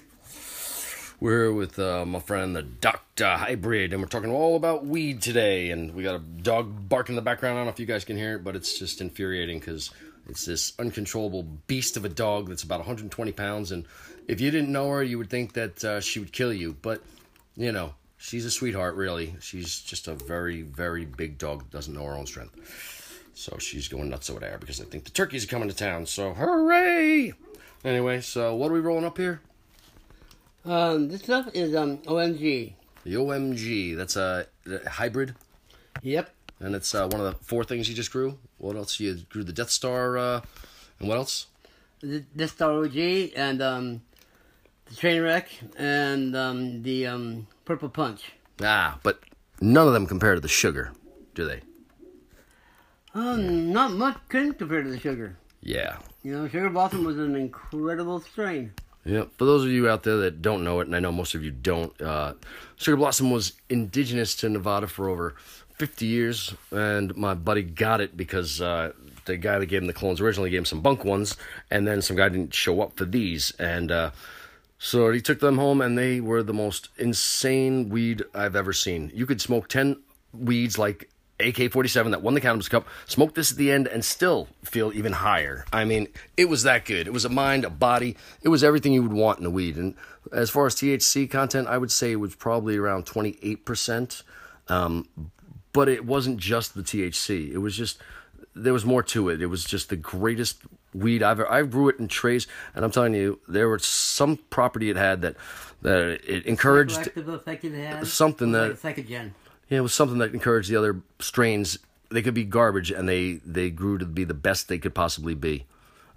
we're 1.21 1.43
here 1.43 1.53
with 1.53 1.79
uh, 1.79 2.05
my 2.05 2.19
friend, 2.19 2.57
the 2.57 2.61
Doctor 2.61 3.37
Hybrid, 3.37 3.93
and 3.93 4.01
we're 4.01 4.09
talking 4.09 4.31
all 4.31 4.57
about 4.57 4.85
weed 4.85 5.21
today. 5.21 5.71
And 5.71 5.95
we 5.95 6.03
got 6.03 6.15
a 6.15 6.19
dog 6.19 6.89
barking 6.89 7.13
in 7.13 7.15
the 7.15 7.21
background. 7.21 7.55
I 7.55 7.59
don't 7.59 7.67
know 7.67 7.71
if 7.71 7.79
you 7.79 7.85
guys 7.85 8.03
can 8.03 8.17
hear 8.17 8.35
it, 8.35 8.43
but 8.43 8.57
it's 8.57 8.77
just 8.77 8.99
infuriating 8.99 9.59
because 9.59 9.91
it's 10.27 10.45
this 10.45 10.73
uncontrollable 10.77 11.43
beast 11.67 11.95
of 11.95 12.03
a 12.03 12.09
dog 12.09 12.49
that's 12.49 12.63
about 12.63 12.79
120 12.79 13.31
pounds. 13.31 13.71
And 13.71 13.85
if 14.27 14.41
you 14.41 14.51
didn't 14.51 14.71
know 14.71 14.89
her, 14.89 15.03
you 15.03 15.17
would 15.17 15.29
think 15.29 15.53
that 15.53 15.83
uh, 15.83 15.99
she 16.01 16.19
would 16.19 16.31
kill 16.31 16.53
you. 16.53 16.75
But, 16.81 17.01
you 17.55 17.71
know, 17.71 17.93
she's 18.17 18.45
a 18.45 18.51
sweetheart, 18.51 18.95
really. 18.95 19.35
She's 19.39 19.79
just 19.81 20.07
a 20.07 20.13
very, 20.13 20.61
very 20.61 21.05
big 21.05 21.37
dog 21.37 21.59
that 21.59 21.71
doesn't 21.71 21.93
know 21.93 22.05
her 22.05 22.13
own 22.15 22.25
strength. 22.25 23.21
So 23.33 23.57
she's 23.59 23.87
going 23.87 24.09
nuts 24.09 24.29
over 24.29 24.39
there 24.39 24.57
because 24.57 24.79
I 24.79 24.85
think 24.85 25.03
the 25.03 25.11
turkeys 25.11 25.43
are 25.43 25.47
coming 25.47 25.67
to 25.69 25.75
town. 25.75 26.05
So 26.05 26.33
hooray! 26.33 27.33
Anyway, 27.83 28.21
so 28.21 28.55
what 28.55 28.71
are 28.71 28.73
we 28.73 28.79
rolling 28.79 29.05
up 29.05 29.17
here? 29.17 29.41
Um, 30.63 31.09
this 31.09 31.21
stuff 31.21 31.49
is 31.53 31.75
um 31.75 31.97
OMG. 31.99 32.73
The 33.03 33.13
OMG. 33.13 33.95
That's 33.95 34.15
a, 34.15 34.47
a 34.65 34.89
hybrid, 34.89 35.35
Yep. 36.01 36.29
and 36.59 36.73
it's 36.73 36.95
uh, 36.95 37.07
one 37.07 37.21
of 37.21 37.27
the 37.27 37.43
four 37.45 37.63
things 37.63 37.87
you 37.87 37.93
just 37.93 38.11
grew. 38.11 38.39
What 38.57 38.75
else? 38.75 38.99
You 38.99 39.15
grew 39.29 39.43
the 39.43 39.53
Death 39.53 39.69
Star, 39.69 40.17
uh, 40.17 40.41
and 40.99 41.07
what 41.07 41.17
else? 41.17 41.47
the 42.01 42.21
Death 42.35 42.51
Star 42.51 42.71
OG 42.83 42.97
and 43.35 43.61
um, 43.61 44.01
the 44.85 44.95
train 44.95 45.21
wreck 45.21 45.49
and 45.77 46.35
um, 46.35 46.83
the 46.83 47.07
um, 47.07 47.47
Purple 47.65 47.89
Punch. 47.89 48.33
Ah, 48.61 48.99
but 49.03 49.19
none 49.61 49.87
of 49.87 49.93
them 49.93 50.07
compare 50.07 50.35
to 50.35 50.41
the 50.41 50.47
sugar, 50.47 50.91
do 51.33 51.45
they? 51.45 51.61
Um, 53.15 53.71
not 53.71 53.93
much 53.93 54.17
couldn't 54.27 54.55
compare 54.55 54.83
to 54.83 54.89
the 54.89 54.99
Sugar. 54.99 55.37
Yeah. 55.61 55.97
You 56.21 56.33
know, 56.33 56.47
Sugar 56.49 56.69
Blossom 56.69 57.05
was 57.05 57.17
an 57.17 57.35
incredible 57.35 58.19
strain. 58.19 58.73
Yeah, 59.05 59.23
for 59.37 59.45
those 59.45 59.63
of 59.63 59.69
you 59.69 59.87
out 59.87 60.03
there 60.03 60.17
that 60.17 60.41
don't 60.41 60.63
know 60.63 60.81
it, 60.81 60.87
and 60.87 60.95
I 60.95 60.99
know 60.99 61.11
most 61.11 61.33
of 61.33 61.43
you 61.43 61.51
don't, 61.51 61.99
uh, 62.01 62.33
Sugar 62.75 62.97
Blossom 62.97 63.31
was 63.31 63.53
indigenous 63.69 64.35
to 64.37 64.49
Nevada 64.49 64.87
for 64.87 65.07
over 65.07 65.35
50 65.77 66.05
years, 66.05 66.55
and 66.71 67.15
my 67.15 67.35
buddy 67.35 67.61
got 67.61 68.01
it 68.01 68.17
because 68.17 68.59
uh, 68.61 68.91
the 69.25 69.37
guy 69.37 69.59
that 69.59 69.67
gave 69.67 69.81
him 69.81 69.87
the 69.87 69.93
clones 69.93 70.19
originally 70.19 70.49
gave 70.49 70.59
him 70.59 70.65
some 70.65 70.81
bunk 70.81 71.05
ones, 71.05 71.37
and 71.71 71.87
then 71.87 72.01
some 72.01 72.17
guy 72.17 72.27
didn't 72.29 72.53
show 72.53 72.81
up 72.81 72.97
for 72.97 73.05
these, 73.05 73.51
and 73.59 73.91
uh, 73.91 74.11
so 74.85 75.09
he 75.11 75.19
took 75.19 75.39
them 75.39 75.57
home, 75.57 75.81
and 75.81 75.97
they 75.97 76.21
were 76.21 76.43
the 76.43 76.53
most 76.53 76.89
insane 76.95 77.89
weed 77.89 78.21
I've 78.35 78.55
ever 78.55 78.71
seen. 78.71 79.11
You 79.15 79.25
could 79.25 79.41
smoke 79.41 79.67
10 79.67 79.99
weeds 80.31 80.77
like 80.77 81.09
AK 81.39 81.71
47 81.71 82.11
that 82.11 82.21
won 82.21 82.35
the 82.35 82.39
Cannabis 82.39 82.69
Cup, 82.69 82.85
smoke 83.07 83.33
this 83.33 83.51
at 83.51 83.57
the 83.57 83.71
end, 83.71 83.87
and 83.87 84.05
still 84.05 84.47
feel 84.63 84.93
even 84.93 85.11
higher. 85.11 85.65
I 85.73 85.85
mean, 85.85 86.09
it 86.37 86.49
was 86.49 86.61
that 86.63 86.85
good. 86.85 87.07
It 87.07 87.13
was 87.13 87.25
a 87.25 87.29
mind, 87.29 87.65
a 87.65 87.71
body, 87.71 88.15
it 88.43 88.49
was 88.49 88.63
everything 88.63 88.93
you 88.93 89.01
would 89.01 89.11
want 89.11 89.39
in 89.39 89.47
a 89.47 89.49
weed. 89.49 89.75
And 89.75 89.95
as 90.31 90.51
far 90.51 90.67
as 90.67 90.75
THC 90.75 91.31
content, 91.31 91.67
I 91.67 91.79
would 91.79 91.91
say 91.91 92.11
it 92.11 92.17
was 92.17 92.35
probably 92.35 92.77
around 92.77 93.07
28%. 93.07 94.21
Um, 94.67 95.09
but 95.73 95.89
it 95.89 96.05
wasn't 96.05 96.37
just 96.37 96.75
the 96.75 96.83
THC, 96.83 97.49
it 97.51 97.57
was 97.57 97.75
just, 97.75 97.97
there 98.53 98.71
was 98.71 98.85
more 98.85 99.01
to 99.01 99.29
it. 99.29 99.41
It 99.41 99.47
was 99.47 99.65
just 99.65 99.89
the 99.89 99.95
greatest 99.95 100.61
weed 100.95 101.21
I've. 101.23 101.39
I 101.41 101.61
grew 101.63 101.89
it 101.89 101.99
in 101.99 102.07
trays, 102.07 102.47
and 102.73 102.83
I'm 102.85 102.91
telling 102.91 103.13
you, 103.13 103.39
there 103.47 103.69
was 103.69 103.85
some 103.85 104.37
property 104.49 104.89
it 104.89 104.95
had 104.95 105.21
that 105.21 105.35
that 105.81 106.19
it 106.27 106.45
encouraged 106.45 107.07
it 107.15 108.05
something 108.07 108.51
that- 108.53 108.69
like 108.69 108.77
second 108.79 109.07
gen. 109.07 109.33
yeah, 109.69 109.79
it 109.79 109.81
was 109.81 109.93
something 109.93 110.17
that 110.19 110.33
encouraged 110.33 110.69
the 110.69 110.75
other 110.77 111.01
strains. 111.19 111.77
They 112.09 112.21
could 112.21 112.33
be 112.33 112.43
garbage, 112.45 112.91
and 112.91 113.07
they 113.09 113.41
they 113.45 113.69
grew 113.69 113.97
to 113.97 114.05
be 114.05 114.23
the 114.23 114.33
best 114.33 114.67
they 114.67 114.77
could 114.77 114.93
possibly 114.95 115.35
be. 115.35 115.65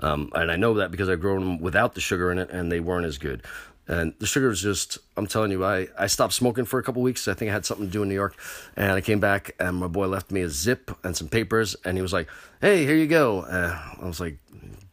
Um, 0.01 0.31
and 0.35 0.51
I 0.53 0.57
know 0.57 0.75
that 0.75 0.91
because 0.93 1.09
I've 1.09 1.21
grown 1.21 1.41
them 1.41 1.59
without 1.61 1.95
the 1.95 2.01
sugar 2.01 2.31
in 2.31 2.39
it, 2.39 2.51
and 2.51 2.71
they 2.71 2.79
weren't 2.81 3.05
as 3.07 3.19
good. 3.19 3.43
And 3.89 4.13
the 4.19 4.27
sugar 4.27 4.49
was 4.49 4.61
just, 4.61 4.99
I'm 5.17 5.27
telling 5.27 5.51
you, 5.51 5.65
I, 5.65 5.89
I 5.99 6.09
stopped 6.09 6.35
smoking 6.35 6.67
for 6.67 6.79
a 6.79 6.83
couple 6.83 7.01
weeks. 7.01 7.27
I 7.27 7.33
think 7.33 7.51
I 7.51 7.55
had 7.55 7.65
something 7.65 7.87
to 7.87 7.93
do 7.93 8.03
in 8.03 8.09
New 8.11 8.15
York. 8.15 8.37
And 8.77 8.93
I 8.93 9.01
came 9.01 9.19
back, 9.19 9.55
and 9.59 9.79
my 9.79 9.87
boy 9.89 10.07
left 10.09 10.31
me 10.31 10.43
a 10.43 10.51
zip 10.51 10.91
and 11.03 11.17
some 11.17 11.29
papers, 11.29 11.75
and 11.87 11.97
he 11.97 12.03
was 12.03 12.13
like, 12.13 12.29
hey, 12.61 12.85
here 12.85 12.95
you 12.97 13.07
go. 13.07 13.41
Uh, 13.41 13.77
I 14.01 14.05
was 14.07 14.21
like, 14.21 14.37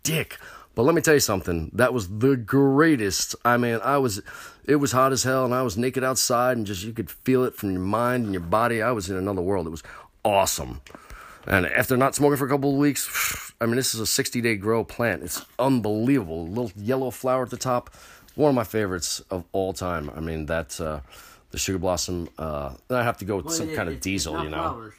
dick. 0.06 0.38
But 0.76 0.84
let 0.84 0.94
me 0.96 1.02
tell 1.02 1.14
you 1.14 1.20
something. 1.22 1.72
That 1.74 1.94
was 1.94 2.08
the 2.20 2.36
greatest. 2.36 3.36
I 3.46 3.58
mean, 3.58 3.80
I 3.84 3.98
was, 3.98 4.22
it 4.66 4.76
was 4.78 4.92
hot 4.92 5.12
as 5.14 5.24
hell, 5.24 5.46
and 5.46 5.54
I 5.54 5.62
was 5.64 5.78
naked 5.78 6.04
outside, 6.04 6.58
and 6.58 6.66
just 6.66 6.84
you 6.84 6.92
could 6.94 7.10
feel 7.10 7.44
it 7.46 7.56
from 7.56 7.72
your 7.72 7.82
mind 7.82 8.26
and 8.26 8.34
your 8.34 8.42
body. 8.42 8.82
I 8.82 8.92
was 8.92 9.10
in 9.10 9.16
another 9.16 9.42
world. 9.42 9.68
It 9.68 9.70
was 9.72 9.84
awesome. 10.24 10.82
And 11.48 11.66
after 11.66 11.96
not 11.96 12.16
smoking 12.16 12.38
for 12.38 12.46
a 12.46 12.50
couple 12.50 12.72
of 12.74 12.78
weeks, 12.78 13.54
I 13.62 13.66
mean, 13.68 13.76
this 13.78 13.94
is 13.96 14.02
a 14.02 14.06
60 14.06 14.42
day 14.42 14.56
grow 14.58 14.84
plant. 14.84 15.24
It's 15.24 15.46
unbelievable. 15.60 16.42
A 16.42 16.50
little 16.50 16.72
yellow 16.76 17.10
flower 17.12 17.44
at 17.44 17.52
the 17.52 17.58
top. 17.58 17.94
One 18.36 18.50
of 18.50 18.56
my 18.56 18.64
favorites 18.66 19.22
of 19.32 19.46
all 19.54 19.72
time. 19.72 20.10
I 20.16 20.20
mean, 20.20 20.46
that's 20.46 20.82
uh, 20.82 21.00
the 21.52 21.58
sugar 21.58 21.78
blossom. 21.78 22.28
Uh, 22.38 22.74
I 22.90 23.04
have 23.04 23.18
to 23.20 23.26
go 23.26 23.38
with 23.38 23.46
Well, 23.46 23.56
some 23.56 23.70
it- 23.70 23.76
kind 23.76 23.88
of 23.88 24.02
diesel, 24.02 24.44
you 24.44 24.50
know. 24.50 24.58
flowers. 24.58 24.94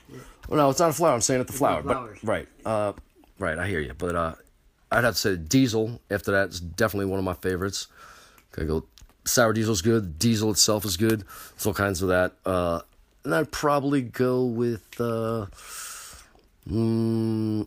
Well, 0.49 0.57
no, 0.59 0.71
it's 0.71 0.79
not 0.81 0.91
a 0.91 0.93
flower. 0.95 1.13
I'm 1.15 1.21
saying 1.21 1.41
it's 1.43 1.51
the 1.53 1.59
flower, 1.59 1.83
but 1.83 2.25
right, 2.25 2.49
uh, 2.65 2.93
right. 3.41 3.59
I 3.59 3.67
hear 3.67 3.81
you, 3.81 3.93
but 3.99 4.15
uh, 4.15 4.35
I'd 4.91 5.05
have 5.05 5.15
to 5.15 5.21
say 5.21 5.37
diesel. 5.37 6.01
After 6.11 6.33
that, 6.33 6.49
it's 6.49 6.61
definitely 6.61 7.07
one 7.07 7.19
of 7.19 7.25
my 7.25 7.35
favorites. 7.35 7.89
Okay, 8.53 8.67
go. 8.67 8.85
Sour 9.25 9.53
diesel's 9.53 9.83
good. 9.83 10.19
Diesel 10.19 10.51
itself 10.53 10.85
is 10.85 10.97
good. 10.97 11.25
There's 11.55 11.67
all 11.67 11.75
kinds 11.75 12.01
of 12.03 12.09
that. 12.09 12.35
Uh, 12.45 12.81
and 13.25 13.35
I'd 13.35 13.51
probably 13.51 14.03
go 14.03 14.45
with. 14.45 14.85
Uh, 15.01 15.47
mm, 16.69 17.67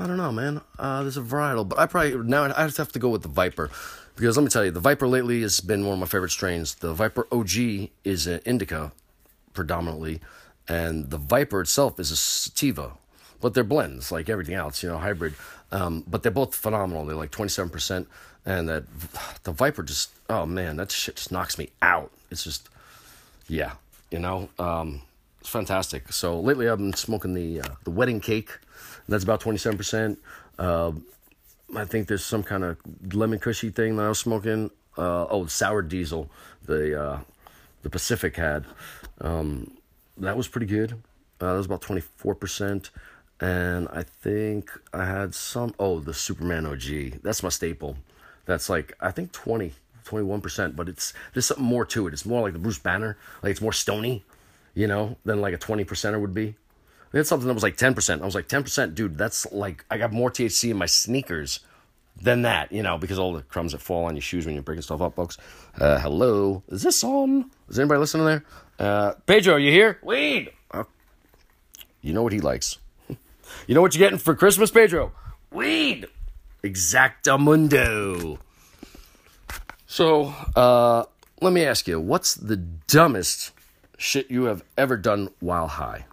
I 0.00 0.06
don't 0.06 0.16
know, 0.16 0.32
man. 0.32 0.60
Uh, 0.78 1.02
there's 1.02 1.16
a 1.16 1.22
varietal, 1.22 1.68
but 1.68 1.78
I 1.78 1.86
probably 1.86 2.16
now 2.18 2.44
I 2.44 2.62
have 2.62 2.92
to 2.92 2.98
go 2.98 3.08
with 3.08 3.22
the 3.22 3.28
Viper 3.28 3.70
because 4.16 4.36
let 4.36 4.44
me 4.44 4.48
tell 4.48 4.64
you, 4.64 4.70
the 4.70 4.80
Viper 4.80 5.08
lately 5.08 5.42
has 5.42 5.60
been 5.60 5.84
one 5.84 5.94
of 5.94 5.98
my 5.98 6.06
favorite 6.06 6.30
strains. 6.30 6.76
The 6.76 6.94
Viper 6.94 7.26
OG 7.32 7.90
is 8.04 8.26
an 8.26 8.40
indica 8.44 8.92
predominantly, 9.52 10.20
and 10.68 11.10
the 11.10 11.18
Viper 11.18 11.62
itself 11.62 11.98
is 11.98 12.10
a 12.10 12.16
sativa, 12.16 12.92
but 13.40 13.54
they're 13.54 13.64
blends 13.64 14.12
like 14.12 14.28
everything 14.28 14.54
else, 14.54 14.82
you 14.82 14.88
know, 14.88 14.98
hybrid. 14.98 15.34
Um, 15.74 16.04
but 16.06 16.22
they're 16.22 16.32
both 16.32 16.54
phenomenal. 16.54 17.04
They're 17.04 17.16
like 17.16 17.32
twenty 17.32 17.48
seven 17.50 17.68
percent, 17.68 18.08
and 18.46 18.68
that 18.68 18.84
the 19.42 19.50
Viper 19.50 19.82
just 19.82 20.10
oh 20.30 20.46
man, 20.46 20.76
that 20.76 20.92
shit 20.92 21.16
just 21.16 21.32
knocks 21.32 21.58
me 21.58 21.70
out. 21.82 22.12
It's 22.30 22.44
just 22.44 22.68
yeah, 23.48 23.72
you 24.10 24.20
know, 24.20 24.48
um, 24.58 25.02
it's 25.40 25.48
fantastic. 25.48 26.12
So 26.12 26.38
lately 26.38 26.68
I've 26.68 26.78
been 26.78 26.94
smoking 26.94 27.34
the 27.34 27.60
uh, 27.60 27.74
the 27.82 27.90
wedding 27.90 28.20
cake. 28.20 28.50
That's 29.08 29.24
about 29.24 29.40
twenty 29.40 29.58
seven 29.58 29.76
percent. 29.76 30.18
Uh, 30.58 30.92
I 31.76 31.84
think 31.84 32.06
there's 32.06 32.24
some 32.24 32.44
kind 32.44 32.62
of 32.62 32.76
lemon 33.12 33.40
cushy 33.40 33.70
thing 33.70 33.96
that 33.96 34.04
I 34.04 34.08
was 34.08 34.20
smoking. 34.20 34.70
Uh, 34.96 35.26
oh, 35.28 35.46
sour 35.46 35.82
diesel. 35.82 36.30
The 36.64 37.02
uh, 37.02 37.18
the 37.82 37.90
Pacific 37.90 38.36
had. 38.36 38.64
Um, 39.20 39.72
that 40.18 40.36
was 40.36 40.46
pretty 40.46 40.66
good. 40.66 40.92
Uh, 41.40 41.50
that 41.50 41.56
was 41.56 41.66
about 41.66 41.82
twenty 41.82 42.00
four 42.00 42.36
percent. 42.36 42.90
And 43.40 43.88
I 43.88 44.02
think 44.02 44.70
I 44.92 45.04
had 45.04 45.34
some. 45.34 45.74
Oh, 45.78 46.00
the 46.00 46.14
Superman 46.14 46.66
OG. 46.66 47.22
That's 47.22 47.42
my 47.42 47.48
staple. 47.48 47.96
That's 48.46 48.68
like 48.68 48.94
I 49.00 49.10
think 49.10 49.32
20, 49.32 49.72
21 50.04 50.40
percent. 50.40 50.76
But 50.76 50.88
it's 50.88 51.12
there's 51.32 51.46
something 51.46 51.64
more 51.64 51.84
to 51.86 52.06
it. 52.06 52.12
It's 52.12 52.24
more 52.24 52.42
like 52.42 52.52
the 52.52 52.58
Bruce 52.58 52.78
Banner. 52.78 53.16
Like 53.42 53.50
it's 53.50 53.60
more 53.60 53.72
stony, 53.72 54.24
you 54.74 54.86
know, 54.86 55.16
than 55.24 55.40
like 55.40 55.54
a 55.54 55.58
twenty 55.58 55.84
percenter 55.84 56.20
would 56.20 56.34
be. 56.34 56.54
Had 57.12 57.26
something 57.28 57.46
that 57.46 57.54
was 57.54 57.62
like 57.62 57.76
10%. 57.76 58.22
I 58.22 58.24
was 58.24 58.34
like, 58.34 58.48
10%, 58.48 58.94
dude, 58.94 59.16
that's 59.16 59.50
like, 59.52 59.84
I 59.88 59.98
got 59.98 60.12
more 60.12 60.32
THC 60.32 60.70
in 60.72 60.76
my 60.76 60.86
sneakers 60.86 61.60
than 62.20 62.42
that, 62.42 62.72
you 62.72 62.82
know, 62.82 62.98
because 62.98 63.20
all 63.20 63.32
the 63.32 63.42
crumbs 63.42 63.70
that 63.70 63.80
fall 63.80 64.06
on 64.06 64.16
your 64.16 64.22
shoes 64.22 64.46
when 64.46 64.54
you're 64.56 64.64
breaking 64.64 64.82
stuff 64.82 65.00
up, 65.00 65.14
folks. 65.14 65.38
Uh, 65.78 65.98
hello. 66.00 66.64
Is 66.68 66.82
this 66.82 67.04
on? 67.04 67.50
Is 67.68 67.78
anybody 67.78 68.00
listening 68.00 68.26
there? 68.26 68.44
Uh, 68.80 69.12
Pedro, 69.26 69.54
are 69.54 69.58
you 69.60 69.70
here? 69.70 70.00
Weed. 70.02 70.50
Uh, 70.72 70.84
you 72.00 72.12
know 72.12 72.22
what 72.24 72.32
he 72.32 72.40
likes. 72.40 72.78
You 73.66 73.74
know 73.74 73.80
what 73.80 73.94
you're 73.94 74.00
getting 74.06 74.18
for 74.18 74.34
Christmas, 74.34 74.70
Pedro? 74.70 75.12
Weed. 75.50 76.06
Exactamundo. 76.62 78.38
So, 79.86 80.34
uh, 80.56 81.04
let 81.40 81.52
me 81.52 81.64
ask 81.64 81.86
you, 81.86 82.00
what's 82.00 82.34
the 82.34 82.56
dumbest 82.56 83.52
shit 83.98 84.30
you 84.30 84.44
have 84.44 84.64
ever 84.76 84.96
done 84.96 85.28
while 85.40 85.68
high? 85.68 86.06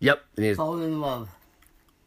Yep. 0.00 0.22
Falling 0.56 0.84
in 0.84 1.00
love. 1.00 1.28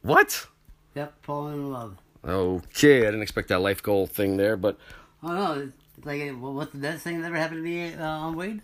What? 0.02 0.48
Yep, 0.96 1.14
falling 1.22 1.54
in 1.56 1.72
love. 1.72 1.98
Okay, 2.26 3.00
I 3.02 3.06
didn't 3.06 3.22
expect 3.22 3.50
that 3.50 3.60
life 3.60 3.82
goal 3.84 4.08
thing 4.08 4.38
there, 4.38 4.56
but 4.56 4.78
Oh 5.24 5.34
no, 5.34 5.70
it's 5.98 6.06
like 6.06 6.32
what's 6.40 6.72
the 6.72 6.78
best 6.80 7.04
thing 7.04 7.20
that 7.22 7.28
ever 7.28 7.36
happened 7.36 7.60
to 7.60 7.64
me 7.64 7.94
uh, 7.94 8.06
on 8.06 8.36
weed? 8.36 8.62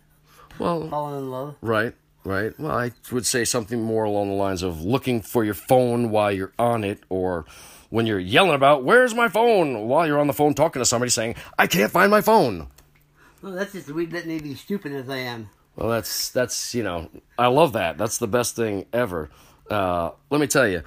well, 0.60 0.88
Falling 0.89 1.19
in 1.19 1.32
love. 1.32 1.56
right, 1.62 1.93
right. 2.27 2.57
Well, 2.59 2.71
I 2.71 2.91
would 3.11 3.25
say 3.25 3.45
something 3.45 3.81
more 3.81 4.03
along 4.03 4.29
the 4.29 4.35
lines 4.35 4.61
of 4.63 4.81
looking 4.81 5.21
for 5.21 5.43
your 5.43 5.53
phone 5.53 6.11
while 6.11 6.31
you're 6.31 6.53
on 6.59 6.83
it, 6.83 6.99
or 7.09 7.45
when 7.89 8.05
you're 8.05 8.19
yelling 8.19 8.55
about 8.55 8.83
"Where's 8.83 9.15
my 9.15 9.29
phone?" 9.29 9.87
while 9.87 10.05
you're 10.05 10.19
on 10.19 10.27
the 10.27 10.33
phone 10.33 10.53
talking 10.53 10.81
to 10.81 10.85
somebody 10.85 11.09
saying 11.09 11.35
"I 11.57 11.67
can't 11.67 11.91
find 11.91 12.11
my 12.11 12.21
phone." 12.21 12.67
Well, 13.41 13.53
that's 13.53 13.73
just 13.73 13.87
made 13.89 14.43
me 14.43 14.55
stupid 14.55 14.91
as 14.91 15.09
I 15.09 15.17
am. 15.17 15.49
Well, 15.75 15.89
that's 15.89 16.29
that's 16.29 16.75
you 16.75 16.83
know 16.83 17.09
I 17.37 17.47
love 17.47 17.73
that. 17.73 17.97
That's 17.97 18.17
the 18.17 18.27
best 18.27 18.55
thing 18.55 18.85
ever. 18.91 19.29
Uh, 19.69 20.11
let 20.29 20.41
me 20.41 20.47
tell 20.47 20.67
you, 20.67 20.81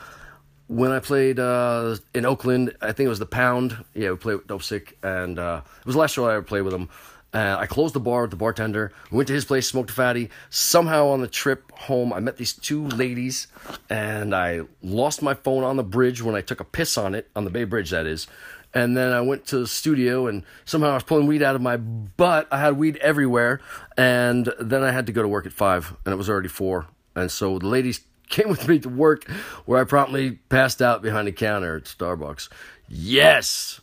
when 0.66 0.90
I 0.90 1.00
played 1.00 1.38
uh, 1.38 1.96
in 2.14 2.26
Oakland, 2.26 2.74
I 2.80 2.92
think 2.92 3.06
it 3.06 3.10
was 3.10 3.18
the 3.18 3.26
Pound. 3.26 3.84
Yeah, 3.94 4.10
we 4.10 4.16
played 4.16 4.36
with 4.36 4.46
Dope 4.46 4.62
Sick, 4.62 4.98
and 5.02 5.38
uh, 5.38 5.62
it 5.80 5.86
was 5.86 5.94
the 5.94 6.00
last 6.00 6.14
show 6.14 6.26
I 6.26 6.34
ever 6.34 6.42
played 6.42 6.62
with 6.62 6.74
him. 6.74 6.88
Uh, 7.32 7.56
I 7.58 7.66
closed 7.66 7.94
the 7.94 8.00
bar 8.00 8.22
with 8.22 8.30
the 8.30 8.36
bartender. 8.36 8.92
We 9.10 9.18
went 9.18 9.28
to 9.28 9.34
his 9.34 9.44
place, 9.44 9.68
smoked 9.68 9.90
a 9.90 9.92
fatty. 9.92 10.30
Somehow 10.50 11.08
on 11.08 11.20
the 11.20 11.28
trip 11.28 11.70
home, 11.72 12.12
I 12.12 12.18
met 12.18 12.36
these 12.38 12.52
two 12.52 12.88
ladies, 12.88 13.46
and 13.88 14.34
I 14.34 14.62
lost 14.82 15.22
my 15.22 15.34
phone 15.34 15.62
on 15.62 15.76
the 15.76 15.84
bridge 15.84 16.22
when 16.22 16.34
I 16.34 16.40
took 16.40 16.60
a 16.60 16.64
piss 16.64 16.98
on 16.98 17.14
it 17.14 17.30
on 17.36 17.44
the 17.44 17.50
Bay 17.50 17.64
Bridge. 17.64 17.90
That 17.90 18.06
is. 18.06 18.26
And 18.72 18.96
then 18.96 19.12
I 19.12 19.20
went 19.20 19.46
to 19.46 19.58
the 19.58 19.66
studio, 19.66 20.26
and 20.26 20.44
somehow 20.64 20.90
I 20.90 20.94
was 20.94 21.02
pulling 21.02 21.26
weed 21.26 21.42
out 21.42 21.56
of 21.56 21.62
my 21.62 21.76
butt. 21.76 22.48
I 22.50 22.60
had 22.60 22.76
weed 22.76 22.96
everywhere, 22.98 23.60
and 23.96 24.52
then 24.60 24.82
I 24.82 24.90
had 24.90 25.06
to 25.06 25.12
go 25.12 25.22
to 25.22 25.28
work 25.28 25.46
at 25.46 25.52
five, 25.52 25.96
and 26.04 26.12
it 26.12 26.16
was 26.16 26.30
already 26.30 26.48
four. 26.48 26.86
And 27.14 27.30
so 27.30 27.58
the 27.58 27.66
ladies 27.66 28.00
came 28.28 28.48
with 28.48 28.68
me 28.68 28.78
to 28.80 28.88
work, 28.88 29.28
where 29.66 29.80
I 29.80 29.84
promptly 29.84 30.32
passed 30.48 30.82
out 30.82 31.02
behind 31.02 31.28
the 31.28 31.32
counter 31.32 31.76
at 31.76 31.84
Starbucks. 31.84 32.48
Yes, 32.88 33.80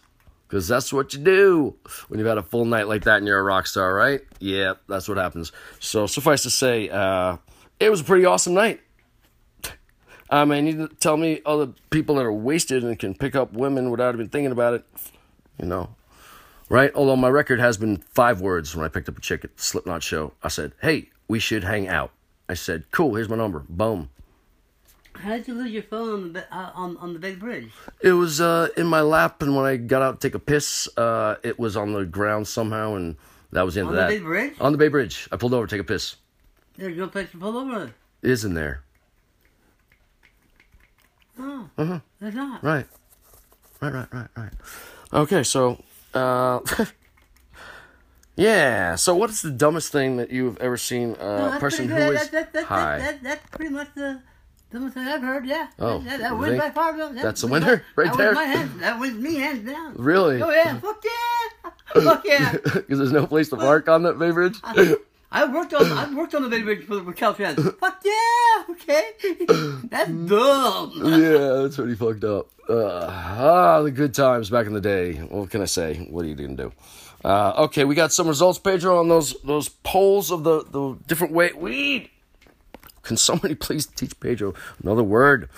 because 0.47 0.67
that's 0.67 0.93
what 0.93 1.13
you 1.13 1.19
do 1.19 1.75
when 2.07 2.19
you've 2.19 2.27
had 2.27 2.37
a 2.37 2.43
full 2.43 2.65
night 2.65 2.87
like 2.87 3.03
that 3.03 3.17
and 3.17 3.27
you're 3.27 3.39
a 3.39 3.43
rock 3.43 3.67
star, 3.67 3.93
right? 3.93 4.21
Yeah, 4.39 4.73
that's 4.87 5.07
what 5.07 5.17
happens. 5.17 5.51
So 5.79 6.07
suffice 6.07 6.43
to 6.43 6.49
say, 6.49 6.89
uh, 6.89 7.37
it 7.79 7.89
was 7.89 8.01
a 8.01 8.03
pretty 8.03 8.25
awesome 8.25 8.53
night. 8.53 8.81
I 10.29 10.45
mean, 10.45 10.67
you 10.67 10.87
tell 10.99 11.15
me 11.17 11.41
other 11.45 11.69
people 11.89 12.15
that 12.15 12.25
are 12.25 12.33
wasted 12.33 12.83
and 12.83 12.97
can 12.99 13.13
pick 13.13 13.35
up 13.35 13.53
women 13.53 13.91
without 13.91 14.13
even 14.13 14.27
thinking 14.27 14.51
about 14.51 14.73
it, 14.73 14.85
you 15.59 15.65
know, 15.65 15.95
right? 16.69 16.91
Although 16.95 17.15
my 17.15 17.29
record 17.29 17.59
has 17.59 17.77
been 17.77 17.97
five 17.97 18.41
words 18.41 18.75
when 18.75 18.85
I 18.85 18.89
picked 18.89 19.07
up 19.07 19.17
a 19.17 19.21
chick 19.21 19.45
at 19.45 19.55
the 19.55 19.63
Slipknot 19.63 20.03
show. 20.03 20.33
I 20.43 20.49
said, 20.49 20.73
"Hey, 20.81 21.11
we 21.29 21.39
should 21.39 21.63
hang 21.63 21.87
out." 21.87 22.11
I 22.49 22.55
said, 22.55 22.91
"Cool, 22.91 23.15
here's 23.15 23.29
my 23.29 23.37
number." 23.37 23.63
Boom. 23.69 24.09
How 25.21 25.37
did 25.37 25.47
you 25.47 25.53
lose 25.55 25.71
your 25.71 25.83
phone 25.83 26.13
on 26.13 26.33
the 26.33 26.55
uh, 26.55 26.71
on 26.75 26.97
on 26.97 27.13
the 27.13 27.19
big 27.19 27.39
bridge? 27.39 27.71
It 28.01 28.13
was 28.13 28.39
uh, 28.41 28.69
in 28.77 28.85
my 28.87 29.01
lap, 29.01 29.41
and 29.41 29.55
when 29.55 29.65
I 29.65 29.77
got 29.77 30.01
out 30.01 30.21
to 30.21 30.27
take 30.27 30.35
a 30.35 30.39
piss, 30.39 30.87
uh, 30.97 31.35
it 31.43 31.57
was 31.59 31.75
on 31.75 31.93
the 31.93 32.05
ground 32.05 32.47
somehow, 32.47 32.95
and 32.95 33.15
that 33.51 33.63
was 33.65 33.73
the 33.75 33.81
end 33.81 33.89
On 33.89 33.93
of 33.95 33.97
the 33.97 34.01
that. 34.03 34.09
big 34.09 34.23
bridge? 34.23 34.53
On 34.59 34.71
the 34.71 34.77
Bay 34.77 34.87
Bridge. 34.89 35.27
I 35.31 35.37
pulled 35.37 35.53
over 35.53 35.65
to 35.65 35.69
take 35.75 35.81
a 35.81 35.83
piss. 35.87 36.15
There's 36.77 36.97
no 36.97 37.07
place 37.07 37.31
to 37.31 37.37
pull 37.37 37.57
over. 37.57 37.91
It 38.21 38.29
is 38.29 38.45
in 38.45 38.53
there. 38.53 38.83
Oh, 41.39 41.69
Uh-huh. 41.77 41.99
there's 42.19 42.33
not. 42.35 42.63
Right. 42.63 42.85
Right, 43.81 43.93
right, 43.93 44.07
right, 44.13 44.27
right. 44.35 44.51
Okay, 45.13 45.43
so, 45.43 45.83
uh, 46.13 46.59
yeah. 48.35 48.95
So, 48.95 49.15
what 49.15 49.29
is 49.29 49.41
the 49.43 49.51
dumbest 49.51 49.91
thing 49.91 50.17
that 50.17 50.31
you've 50.31 50.57
ever 50.57 50.77
seen 50.77 51.13
No, 51.13 51.17
a 51.19 51.49
that's 51.49 51.59
person 51.59 51.87
who 51.87 51.95
pretty 51.95 52.11
good. 52.11 52.21
is 52.21 52.29
That- 52.29 52.31
that- 52.31 52.53
that- 52.53 52.65
high? 52.65 52.97
that- 52.99 53.23
that's 53.23 53.49
pretty 53.51 53.71
much 53.73 53.89
the 53.95 54.21
thing 54.91 55.07
I've 55.07 55.21
heard. 55.21 55.45
Yeah. 55.45 55.67
Oh, 55.79 55.99
that, 55.99 56.19
that 56.19 56.37
wins 56.37 56.57
by 56.57 56.69
far. 56.69 56.97
That, 56.97 57.15
That's 57.15 57.41
the 57.41 57.47
winner 57.47 57.83
right 57.95 58.07
that 58.07 58.17
there? 58.17 58.33
My 58.33 58.43
hands, 58.43 58.79
that 58.79 58.99
wins 58.99 59.17
me 59.21 59.35
hands 59.35 59.69
down. 59.69 59.95
Really? 59.95 60.41
Oh 60.41 60.49
yeah! 60.49 60.79
Fuck 60.79 61.03
yeah! 61.03 61.71
Fuck 62.03 62.25
yeah! 62.25 62.51
Because 62.63 62.97
there's 62.99 63.11
no 63.11 63.27
place 63.27 63.49
to 63.49 63.57
park 63.57 63.87
on 63.89 64.03
that 64.03 64.19
Bay 64.19 64.31
Bridge? 64.31 64.57
I 65.31 65.45
worked 65.45 65.73
on 65.73 65.91
I 65.91 66.13
worked 66.13 66.35
on 66.35 66.43
the 66.43 66.49
baby 66.49 66.63
bridge 66.63 66.85
for, 66.85 67.03
for 67.03 67.13
Caltrans. 67.13 67.77
Fuck 67.79 68.01
yeah! 68.05 68.63
Okay, 68.69 69.11
that's 69.89 70.09
dumb. 70.09 70.91
yeah, 71.03 71.61
that's 71.61 71.75
pretty 71.75 71.95
fucked 71.95 72.23
up. 72.23 72.47
Uh, 72.69 73.07
ah, 73.09 73.81
the 73.81 73.91
good 73.91 74.13
times 74.13 74.49
back 74.49 74.67
in 74.67 74.73
the 74.73 74.81
day. 74.81 75.13
What 75.13 75.49
can 75.49 75.61
I 75.61 75.65
say? 75.65 76.07
What 76.09 76.25
are 76.25 76.27
you 76.27 76.35
gonna 76.35 76.55
do? 76.55 76.71
Uh, 77.23 77.53
okay, 77.65 77.83
we 77.83 77.95
got 77.95 78.13
some 78.13 78.27
results, 78.27 78.59
Pedro, 78.59 78.99
on 78.99 79.09
those 79.09 79.35
those 79.41 79.69
polls 79.69 80.31
of 80.31 80.43
the 80.43 80.63
the 80.63 80.97
different 81.07 81.33
way 81.33 81.51
weed. 81.53 82.09
Can 83.07 83.17
somebody 83.17 83.55
please 83.67 83.85
teach 83.85 84.19
Pedro 84.19 84.53
another 84.83 85.03
word? 85.03 85.49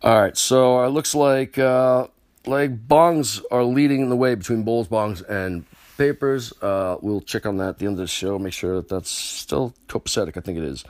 All 0.00 0.20
right, 0.20 0.36
so 0.36 0.82
it 0.84 0.88
looks 0.88 1.14
like 1.14 1.58
uh, 1.58 2.06
like 2.46 2.86
bongs 2.88 3.42
are 3.50 3.64
leading 3.64 4.08
the 4.08 4.16
way 4.16 4.34
between 4.34 4.62
bowls, 4.62 4.88
bongs, 4.88 5.28
and 5.28 5.64
papers. 5.98 6.52
Uh, 6.62 6.96
we'll 7.00 7.20
check 7.20 7.46
on 7.46 7.56
that 7.58 7.68
at 7.68 7.78
the 7.78 7.86
end 7.86 7.94
of 7.94 7.98
the 7.98 8.06
show. 8.06 8.38
Make 8.38 8.52
sure 8.52 8.76
that 8.76 8.88
that's 8.88 9.10
still 9.10 9.74
copacetic. 9.88 10.36
I 10.36 10.40
think 10.40 10.58
it 10.58 10.64
is. 10.64 10.84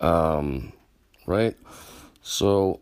Um, 0.00 0.72
right. 1.26 1.56
So 2.22 2.80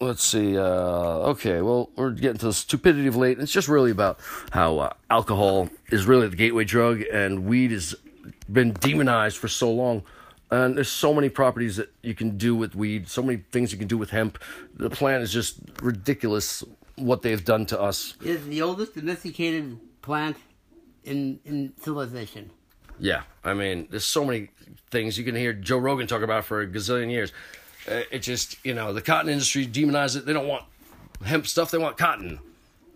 let's 0.00 0.22
see. 0.22 0.56
Uh, 0.56 1.30
okay, 1.32 1.60
well, 1.60 1.90
we're 1.96 2.10
getting 2.10 2.38
to 2.38 2.46
the 2.46 2.52
stupidity 2.52 3.06
of 3.08 3.16
late. 3.16 3.38
It's 3.38 3.52
just 3.52 3.68
really 3.68 3.90
about 3.90 4.18
how 4.52 4.78
uh, 4.78 4.92
alcohol 5.10 5.70
is 5.90 6.06
really 6.06 6.28
the 6.28 6.36
gateway 6.36 6.64
drug, 6.64 7.02
and 7.12 7.46
weed 7.46 7.72
has 7.72 7.94
been 8.50 8.72
demonized 8.72 9.38
for 9.38 9.48
so 9.48 9.72
long. 9.72 10.02
And 10.50 10.76
there's 10.76 10.88
so 10.88 11.12
many 11.12 11.28
properties 11.28 11.76
that 11.76 11.92
you 12.02 12.14
can 12.14 12.38
do 12.38 12.54
with 12.54 12.74
weed, 12.76 13.08
so 13.08 13.22
many 13.22 13.42
things 13.50 13.72
you 13.72 13.78
can 13.78 13.88
do 13.88 13.98
with 13.98 14.10
hemp. 14.10 14.38
The 14.74 14.90
plant 14.90 15.22
is 15.22 15.32
just 15.32 15.58
ridiculous 15.82 16.62
what 16.94 17.22
they've 17.22 17.44
done 17.44 17.66
to 17.66 17.80
us. 17.80 18.14
It's 18.22 18.44
the 18.44 18.62
oldest 18.62 18.94
domesticated 18.94 19.78
plant 20.02 20.36
in 21.04 21.40
in 21.44 21.72
civilization. 21.80 22.50
Yeah, 22.98 23.22
I 23.44 23.54
mean, 23.54 23.88
there's 23.90 24.04
so 24.04 24.24
many 24.24 24.48
things 24.90 25.18
you 25.18 25.24
can 25.24 25.34
hear 25.34 25.52
Joe 25.52 25.78
Rogan 25.78 26.06
talk 26.06 26.22
about 26.22 26.44
for 26.44 26.62
a 26.62 26.66
gazillion 26.66 27.10
years. 27.10 27.32
Uh, 27.90 28.02
it 28.10 28.20
just, 28.20 28.56
you 28.64 28.74
know, 28.74 28.92
the 28.92 29.02
cotton 29.02 29.30
industry 29.30 29.66
demonizes 29.66 30.18
it. 30.18 30.26
They 30.26 30.32
don't 30.32 30.48
want 30.48 30.64
hemp 31.24 31.46
stuff, 31.46 31.70
they 31.70 31.78
want 31.78 31.96
cotton. 31.96 32.40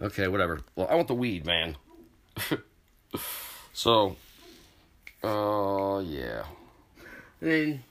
Okay, 0.01 0.29
whatever. 0.29 0.61
Well, 0.75 0.89
I 0.91 0.95
want 0.95 1.09
the 1.09 1.15
weed, 1.15 1.45
man. 1.45 1.77
so, 3.73 4.17
uh, 5.23 6.01
yeah. 6.05 6.45
I 7.43 7.45
mean, 7.45 7.83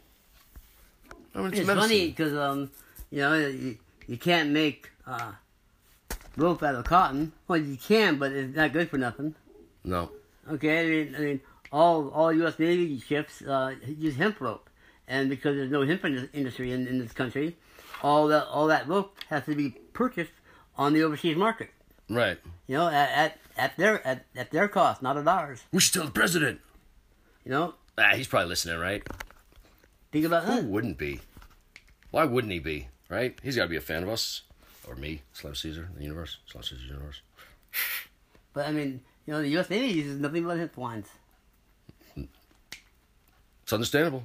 I 1.35 1.37
mean, 1.39 1.47
it's 1.53 1.65
medicine. 1.65 1.77
funny 1.77 2.07
because 2.07 2.33
um, 2.33 2.71
you 3.11 3.19
know, 3.21 3.35
you, 3.35 3.77
you 4.07 4.17
can't 4.17 4.49
make 4.51 4.89
uh, 5.07 5.31
rope 6.37 6.61
out 6.63 6.75
of 6.75 6.83
cotton. 6.85 7.31
Well, 7.47 7.59
you 7.59 7.77
can, 7.77 8.17
but 8.17 8.31
it's 8.31 8.55
not 8.55 8.73
good 8.73 8.89
for 8.89 8.97
nothing. 8.97 9.35
No. 9.83 10.11
Okay, 10.49 10.79
I 10.81 10.85
mean, 10.89 11.15
I 11.15 11.19
mean, 11.19 11.41
all 11.71 12.09
all 12.09 12.33
U.S. 12.33 12.57
Navy 12.59 12.99
ships 12.99 13.41
uh, 13.41 13.75
use 13.87 14.15
hemp 14.15 14.39
rope, 14.41 14.69
and 15.07 15.29
because 15.29 15.55
there's 15.55 15.71
no 15.71 15.85
hemp 15.85 16.03
in- 16.05 16.29
industry 16.33 16.71
in, 16.71 16.87
in 16.87 16.99
this 16.99 17.11
country, 17.11 17.55
all 18.03 18.27
that 18.27 18.45
all 18.47 18.67
that 18.67 18.87
rope 18.87 19.15
has 19.29 19.45
to 19.45 19.55
be 19.55 19.71
purchased 19.93 20.31
on 20.77 20.93
the 20.93 21.03
overseas 21.03 21.37
market. 21.37 21.69
Right. 22.09 22.37
You 22.67 22.77
know, 22.77 22.87
at 22.87 23.09
at, 23.11 23.37
at 23.57 23.77
their 23.77 24.05
at, 24.05 24.25
at 24.35 24.51
their 24.51 24.67
cost, 24.67 25.01
not 25.03 25.17
at 25.17 25.27
ours. 25.27 25.61
We 25.71 25.79
should 25.79 25.93
tell 25.93 26.05
the 26.05 26.11
president. 26.11 26.61
You 27.45 27.51
know, 27.51 27.73
Ah, 27.97 28.11
he's 28.15 28.27
probably 28.27 28.49
listening, 28.49 28.79
right? 28.79 29.03
Think 30.11 30.25
about 30.25 30.45
Who 30.45 30.61
wouldn't 30.61 30.97
be? 30.97 31.21
Why 32.11 32.25
wouldn't 32.25 32.53
he 32.53 32.59
be? 32.59 32.87
Right? 33.09 33.37
He's 33.41 33.55
got 33.55 33.63
to 33.63 33.69
be 33.69 33.77
a 33.77 33.81
fan 33.81 34.03
of 34.03 34.09
us. 34.09 34.43
Or 34.87 34.95
me, 34.95 35.21
Slam 35.33 35.55
Caesar, 35.55 35.89
the 35.95 36.03
universe. 36.03 36.37
Slam 36.47 36.63
Caesar 36.63 36.81
universe. 36.85 37.21
But 38.53 38.67
I 38.67 38.71
mean, 38.71 39.01
you 39.25 39.33
know, 39.33 39.41
the 39.41 39.49
U.S. 39.49 39.69
Navy 39.69 39.93
uses 39.93 40.19
nothing 40.19 40.43
but 40.43 40.75
wines. 40.75 41.07
It's 43.63 43.71
understandable. 43.71 44.23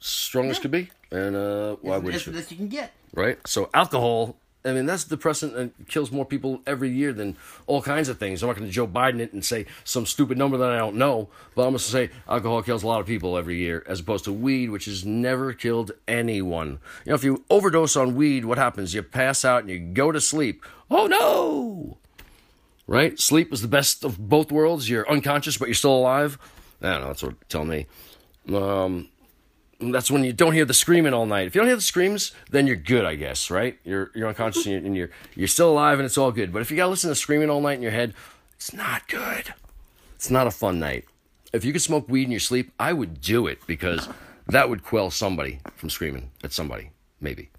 Strong 0.00 0.50
as 0.50 0.58
could 0.58 0.72
be. 0.72 0.90
And 1.12 1.36
uh, 1.36 1.76
why 1.80 2.00
that's 2.00 2.26
you? 2.26 2.32
the 2.32 2.38
best 2.38 2.50
you 2.50 2.56
can 2.56 2.66
get. 2.66 2.92
Right? 3.14 3.38
So 3.46 3.70
alcohol, 3.72 4.36
I 4.66 4.72
mean, 4.72 4.86
that's 4.86 5.04
depressant 5.04 5.54
and 5.56 5.72
kills 5.88 6.10
more 6.10 6.24
people 6.24 6.62
every 6.66 6.90
year 6.90 7.12
than 7.12 7.36
all 7.66 7.82
kinds 7.82 8.08
of 8.08 8.18
things. 8.18 8.42
I'm 8.42 8.48
not 8.48 8.56
going 8.56 8.66
to 8.66 8.72
Joe 8.72 8.86
Biden 8.86 9.20
it 9.20 9.34
and 9.34 9.44
say 9.44 9.66
some 9.84 10.06
stupid 10.06 10.38
number 10.38 10.56
that 10.56 10.70
I 10.70 10.78
don't 10.78 10.96
know, 10.96 11.28
but 11.54 11.62
I'm 11.62 11.72
going 11.72 11.78
to 11.78 11.84
say 11.84 12.08
alcohol 12.26 12.62
kills 12.62 12.82
a 12.82 12.86
lot 12.86 13.00
of 13.00 13.06
people 13.06 13.36
every 13.36 13.58
year, 13.58 13.84
as 13.86 14.00
opposed 14.00 14.24
to 14.24 14.32
weed, 14.32 14.70
which 14.70 14.86
has 14.86 15.04
never 15.04 15.52
killed 15.52 15.92
anyone. 16.08 16.78
You 17.04 17.10
know, 17.10 17.14
if 17.14 17.24
you 17.24 17.44
overdose 17.50 17.94
on 17.94 18.14
weed, 18.14 18.46
what 18.46 18.56
happens? 18.56 18.94
You 18.94 19.02
pass 19.02 19.44
out 19.44 19.60
and 19.60 19.70
you 19.70 19.78
go 19.78 20.10
to 20.10 20.20
sleep. 20.20 20.64
Oh 20.90 21.06
no! 21.06 21.98
Right? 22.86 23.18
Sleep 23.20 23.52
is 23.52 23.60
the 23.60 23.68
best 23.68 24.02
of 24.02 24.18
both 24.18 24.50
worlds. 24.50 24.88
You're 24.88 25.08
unconscious, 25.10 25.58
but 25.58 25.68
you're 25.68 25.74
still 25.74 25.96
alive. 25.96 26.38
I 26.80 26.92
don't 26.92 27.00
know. 27.02 27.06
That's 27.08 27.22
what 27.22 27.48
tell 27.50 27.66
me. 27.66 27.86
Um, 28.52 29.08
that's 29.80 30.10
when 30.10 30.24
you 30.24 30.32
don't 30.32 30.52
hear 30.52 30.64
the 30.64 30.74
screaming 30.74 31.12
all 31.14 31.26
night. 31.26 31.46
If 31.46 31.54
you 31.54 31.60
don't 31.60 31.68
hear 31.68 31.76
the 31.76 31.82
screams, 31.82 32.32
then 32.50 32.66
you're 32.66 32.76
good, 32.76 33.04
I 33.04 33.14
guess, 33.16 33.50
right? 33.50 33.78
You're 33.84 34.10
you're 34.14 34.28
unconscious 34.28 34.66
and 34.66 34.72
you're, 34.74 34.84
and 34.86 34.96
you're 34.96 35.10
you're 35.34 35.48
still 35.48 35.70
alive 35.70 35.98
and 35.98 36.06
it's 36.06 36.18
all 36.18 36.32
good. 36.32 36.52
But 36.52 36.62
if 36.62 36.70
you 36.70 36.76
gotta 36.76 36.90
listen 36.90 37.10
to 37.10 37.14
screaming 37.14 37.50
all 37.50 37.60
night 37.60 37.74
in 37.74 37.82
your 37.82 37.90
head, 37.92 38.14
it's 38.54 38.72
not 38.72 39.08
good. 39.08 39.54
It's 40.14 40.30
not 40.30 40.46
a 40.46 40.50
fun 40.50 40.78
night. 40.78 41.04
If 41.52 41.64
you 41.64 41.72
could 41.72 41.82
smoke 41.82 42.08
weed 42.08 42.24
in 42.24 42.30
your 42.30 42.40
sleep, 42.40 42.72
I 42.78 42.92
would 42.92 43.20
do 43.20 43.46
it 43.46 43.58
because 43.66 44.08
that 44.48 44.68
would 44.68 44.82
quell 44.82 45.10
somebody 45.10 45.60
from 45.76 45.90
screaming 45.90 46.30
at 46.42 46.52
somebody, 46.52 46.90
maybe. 47.20 47.50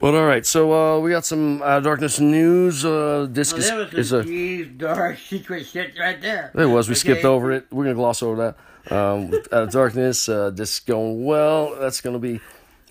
But 0.00 0.14
all 0.14 0.24
right, 0.24 0.46
so 0.46 0.72
uh, 0.72 0.98
we 1.00 1.10
got 1.10 1.26
some 1.26 1.60
uh, 1.60 1.78
darkness 1.80 2.18
news. 2.18 2.86
Uh, 2.86 3.28
disc 3.30 3.54
Oh, 3.56 3.58
is, 3.58 3.70
was 3.70 3.92
is 3.92 4.12
a 4.12 4.24
deep, 4.24 4.78
dark, 4.78 5.18
secret 5.18 5.66
shit 5.66 5.92
right 5.98 6.18
there. 6.22 6.50
There 6.54 6.70
was. 6.70 6.88
We 6.88 6.92
Okay? 6.92 7.00
skipped 7.00 7.24
over 7.26 7.52
it. 7.52 7.66
We're 7.70 7.84
gonna 7.84 7.96
gloss 7.96 8.22
over 8.22 8.36
that. 8.36 8.56
Um, 8.88 9.30
with, 9.30 9.52
uh, 9.52 9.66
darkness, 9.66 10.28
uh, 10.28 10.50
this 10.50 10.80
going 10.80 11.24
well. 11.24 11.76
That's 11.78 12.00
gonna 12.00 12.18
be 12.18 12.40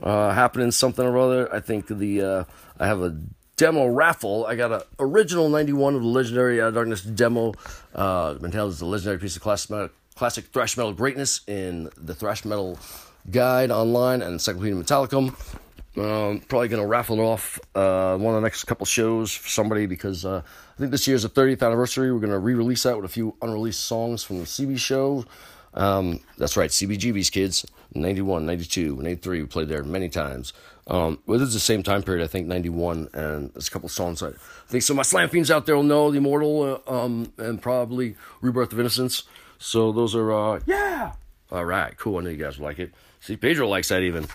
uh, 0.01 0.31
happening 0.31 0.71
something 0.71 1.05
or 1.05 1.17
other. 1.17 1.53
I 1.53 1.59
think 1.59 1.87
the 1.87 2.21
uh, 2.21 2.43
I 2.79 2.87
have 2.87 3.01
a 3.01 3.17
demo 3.57 3.87
raffle. 3.87 4.45
I 4.45 4.55
got 4.55 4.71
a 4.71 4.85
original 4.99 5.49
'91 5.49 5.95
of 5.95 6.01
the 6.01 6.07
legendary 6.07 6.61
uh, 6.61 6.71
Darkness 6.71 7.01
demo. 7.01 7.53
Uh, 7.93 8.35
is 8.41 8.81
a 8.81 8.85
legendary 8.85 9.19
piece 9.19 9.35
of 9.35 9.41
classic 9.41 9.69
metal, 9.71 9.89
classic 10.15 10.45
thrash 10.47 10.77
metal 10.77 10.93
greatness 10.93 11.41
in 11.47 11.89
the 11.97 12.13
thrash 12.15 12.45
metal 12.45 12.77
guide 13.29 13.71
online 13.71 14.21
and 14.21 14.33
Encyclopedia 14.33 14.75
Metallicum. 14.75 15.35
Um, 15.97 16.39
probably 16.47 16.69
gonna 16.69 16.85
raffle 16.85 17.19
it 17.19 17.23
off 17.23 17.59
uh, 17.75 18.15
one 18.17 18.33
of 18.33 18.41
the 18.41 18.45
next 18.45 18.63
couple 18.65 18.85
shows 18.85 19.33
for 19.33 19.49
somebody 19.49 19.85
because 19.85 20.23
uh, 20.23 20.41
I 20.45 20.77
think 20.77 20.91
this 20.91 21.07
year's 21.07 21.23
the 21.23 21.29
30th 21.29 21.65
anniversary. 21.65 22.13
We're 22.13 22.19
gonna 22.19 22.39
re-release 22.39 22.83
that 22.83 22.95
with 22.95 23.05
a 23.05 23.09
few 23.09 23.35
unreleased 23.41 23.81
songs 23.81 24.23
from 24.23 24.39
the 24.39 24.45
CB 24.45 24.79
show. 24.79 25.25
Um, 25.73 26.19
that's 26.37 26.57
right, 26.57 26.69
CBGB's 26.69 27.29
kids. 27.29 27.65
91, 27.95 28.45
92, 28.45 28.99
and 28.99 29.07
83. 29.07 29.41
We 29.41 29.47
played 29.47 29.67
there 29.67 29.83
many 29.83 30.09
times. 30.09 30.53
Um, 30.87 31.19
well, 31.25 31.39
this 31.39 31.47
is 31.47 31.53
the 31.53 31.59
same 31.59 31.83
time 31.83 32.03
period, 32.03 32.23
I 32.23 32.27
think, 32.27 32.47
91, 32.47 33.09
and 33.13 33.53
there's 33.53 33.67
a 33.67 33.71
couple 33.71 33.89
songs 33.89 34.21
I 34.23 34.31
think 34.67 34.83
some 34.83 34.95
of 34.95 34.97
my 34.97 35.03
slam 35.03 35.29
fiends 35.29 35.51
out 35.51 35.65
there 35.65 35.75
will 35.75 35.83
know 35.83 36.11
The 36.11 36.17
Immortal 36.17 36.81
uh, 36.87 36.91
um, 36.91 37.31
and 37.37 37.61
probably 37.61 38.15
Rebirth 38.41 38.73
of 38.73 38.79
Innocence. 38.79 39.23
So 39.57 39.91
those 39.91 40.15
are, 40.15 40.31
uh, 40.31 40.59
yeah! 40.65 41.13
All 41.51 41.65
right, 41.65 41.95
cool. 41.97 42.17
I 42.17 42.21
know 42.21 42.29
you 42.29 42.37
guys 42.37 42.57
will 42.57 42.65
like 42.65 42.79
it. 42.79 42.93
See, 43.21 43.35
Pedro 43.35 43.67
likes 43.67 43.89
that 43.89 44.01
even. 44.01 44.27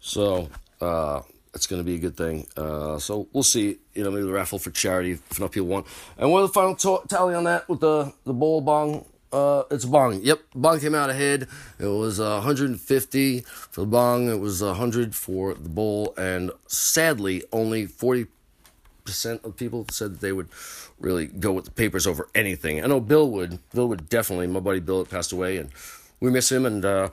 So, 0.00 0.50
uh, 0.80 1.22
it's 1.54 1.66
going 1.66 1.80
to 1.80 1.84
be 1.84 1.94
a 1.94 1.98
good 1.98 2.16
thing. 2.16 2.46
Uh, 2.56 2.98
so 2.98 3.28
we'll 3.32 3.42
see. 3.42 3.78
You 3.94 4.04
know, 4.04 4.10
maybe 4.10 4.24
the 4.24 4.32
raffle 4.32 4.58
for 4.58 4.70
charity 4.70 5.12
if 5.12 5.38
enough 5.38 5.52
people 5.52 5.68
want. 5.68 5.86
And 6.16 6.30
what 6.32 6.40
are 6.40 6.46
the 6.46 6.52
final 6.52 6.74
t- 6.74 7.06
tally 7.08 7.34
on 7.34 7.44
that 7.44 7.68
with 7.68 7.80
the 7.80 8.12
the 8.24 8.32
bowl 8.32 8.60
bong 8.62 9.04
Uh, 9.32 9.64
it's 9.70 9.86
bong. 9.86 10.20
Yep, 10.22 10.40
bong 10.54 10.78
came 10.80 10.94
out 10.94 11.08
ahead. 11.08 11.48
It 11.78 11.86
was 11.86 12.20
uh, 12.20 12.32
150 12.34 13.40
for 13.40 13.80
the 13.80 13.86
bong. 13.86 14.28
It 14.28 14.40
was 14.40 14.62
100 14.62 15.14
for 15.14 15.54
the 15.54 15.68
bowl, 15.68 16.14
and 16.18 16.50
sadly, 16.66 17.42
only 17.52 17.86
40 17.86 18.26
percent 19.04 19.44
of 19.44 19.56
people 19.56 19.86
said 19.90 20.12
that 20.12 20.20
they 20.20 20.32
would 20.32 20.48
really 21.00 21.26
go 21.26 21.52
with 21.52 21.64
the 21.64 21.70
papers 21.70 22.06
over 22.06 22.28
anything. 22.34 22.82
I 22.82 22.86
know 22.86 23.00
Bill 23.00 23.28
would. 23.30 23.58
Bill 23.72 23.88
would 23.88 24.08
definitely. 24.08 24.46
My 24.46 24.60
buddy 24.60 24.80
Bill 24.80 25.04
passed 25.04 25.32
away, 25.32 25.56
and 25.56 25.70
we 26.20 26.30
miss 26.30 26.52
him. 26.52 26.66
And 26.66 26.84
uh, 26.84 27.08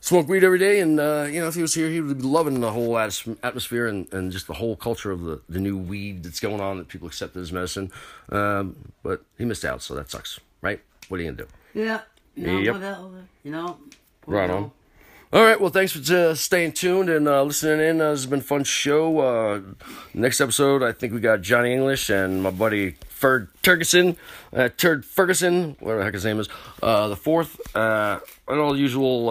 smoke 0.00 0.28
weed 0.28 0.44
every 0.44 0.58
day. 0.58 0.80
And 0.80 0.98
uh, 1.00 1.26
you 1.30 1.40
know, 1.40 1.48
if 1.48 1.54
he 1.54 1.62
was 1.62 1.74
here, 1.74 1.88
he 1.88 2.00
would 2.00 2.18
be 2.18 2.24
loving 2.24 2.60
the 2.60 2.72
whole 2.72 2.98
atmosphere 2.98 3.86
and, 3.86 4.12
and 4.12 4.32
just 4.32 4.46
the 4.46 4.54
whole 4.54 4.76
culture 4.76 5.10
of 5.10 5.22
the 5.22 5.40
the 5.48 5.60
new 5.60 5.76
weed 5.76 6.22
that's 6.22 6.40
going 6.40 6.60
on 6.60 6.78
that 6.78 6.88
people 6.88 7.08
accept 7.08 7.36
as 7.36 7.52
medicine. 7.52 7.90
Um, 8.30 8.92
but 9.02 9.24
he 9.36 9.44
missed 9.44 9.64
out, 9.64 9.82
so 9.82 9.94
that 9.94 10.10
sucks, 10.10 10.40
right? 10.62 10.80
What 11.08 11.20
are 11.20 11.22
you 11.22 11.32
gonna 11.32 11.44
do? 11.44 11.80
Yeah. 11.80 12.00
No, 12.36 12.58
yep. 12.58 12.74
Whatever, 12.74 13.24
you 13.42 13.50
know. 13.50 13.78
Right 14.26 14.48
on. 14.50 14.70
All 15.30 15.42
right. 15.42 15.60
Well, 15.60 15.70
thanks 15.70 15.92
for 15.92 16.14
uh, 16.14 16.34
staying 16.34 16.72
tuned 16.72 17.10
and 17.10 17.28
uh, 17.28 17.42
listening 17.42 17.86
in. 17.86 18.00
Uh, 18.00 18.12
this 18.12 18.20
has 18.20 18.26
been 18.26 18.38
a 18.38 18.42
fun 18.42 18.64
show. 18.64 19.18
Uh, 19.18 19.60
next 20.14 20.40
episode, 20.40 20.82
I 20.82 20.92
think 20.92 21.12
we 21.12 21.20
got 21.20 21.42
Johnny 21.42 21.74
English 21.74 22.08
and 22.08 22.42
my 22.42 22.50
buddy 22.50 22.92
Ferd 23.08 23.48
Turgeson, 23.62 24.16
uh, 24.54 24.70
Turd 24.74 25.04
Ferguson, 25.04 25.76
whatever 25.80 25.98
the 25.98 26.04
heck 26.04 26.14
his 26.14 26.24
name 26.24 26.40
is. 26.40 26.48
Uh, 26.82 27.08
the 27.08 27.16
fourth, 27.16 27.60
and 27.74 28.20
all 28.48 28.72
the 28.72 28.78
usual 28.78 29.26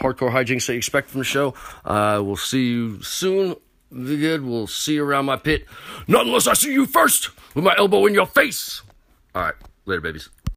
hardcore 0.00 0.30
hijinks 0.30 0.66
that 0.66 0.72
you 0.72 0.78
expect 0.78 1.10
from 1.10 1.20
the 1.20 1.24
show. 1.24 1.52
we'll 1.84 2.36
see 2.36 2.68
you 2.68 3.02
soon. 3.02 3.56
Be 3.92 4.18
good. 4.18 4.42
We'll 4.42 4.66
see 4.66 4.94
you 4.94 5.04
around 5.04 5.26
my 5.26 5.36
pit. 5.36 5.66
Not 6.08 6.26
unless 6.26 6.46
I 6.46 6.54
see 6.54 6.72
you 6.72 6.86
first 6.86 7.30
with 7.54 7.64
my 7.64 7.74
elbow 7.76 8.06
in 8.06 8.14
your 8.14 8.26
face. 8.26 8.82
All 9.34 9.42
right. 9.42 9.54
Later, 9.84 10.00
babies. 10.00 10.30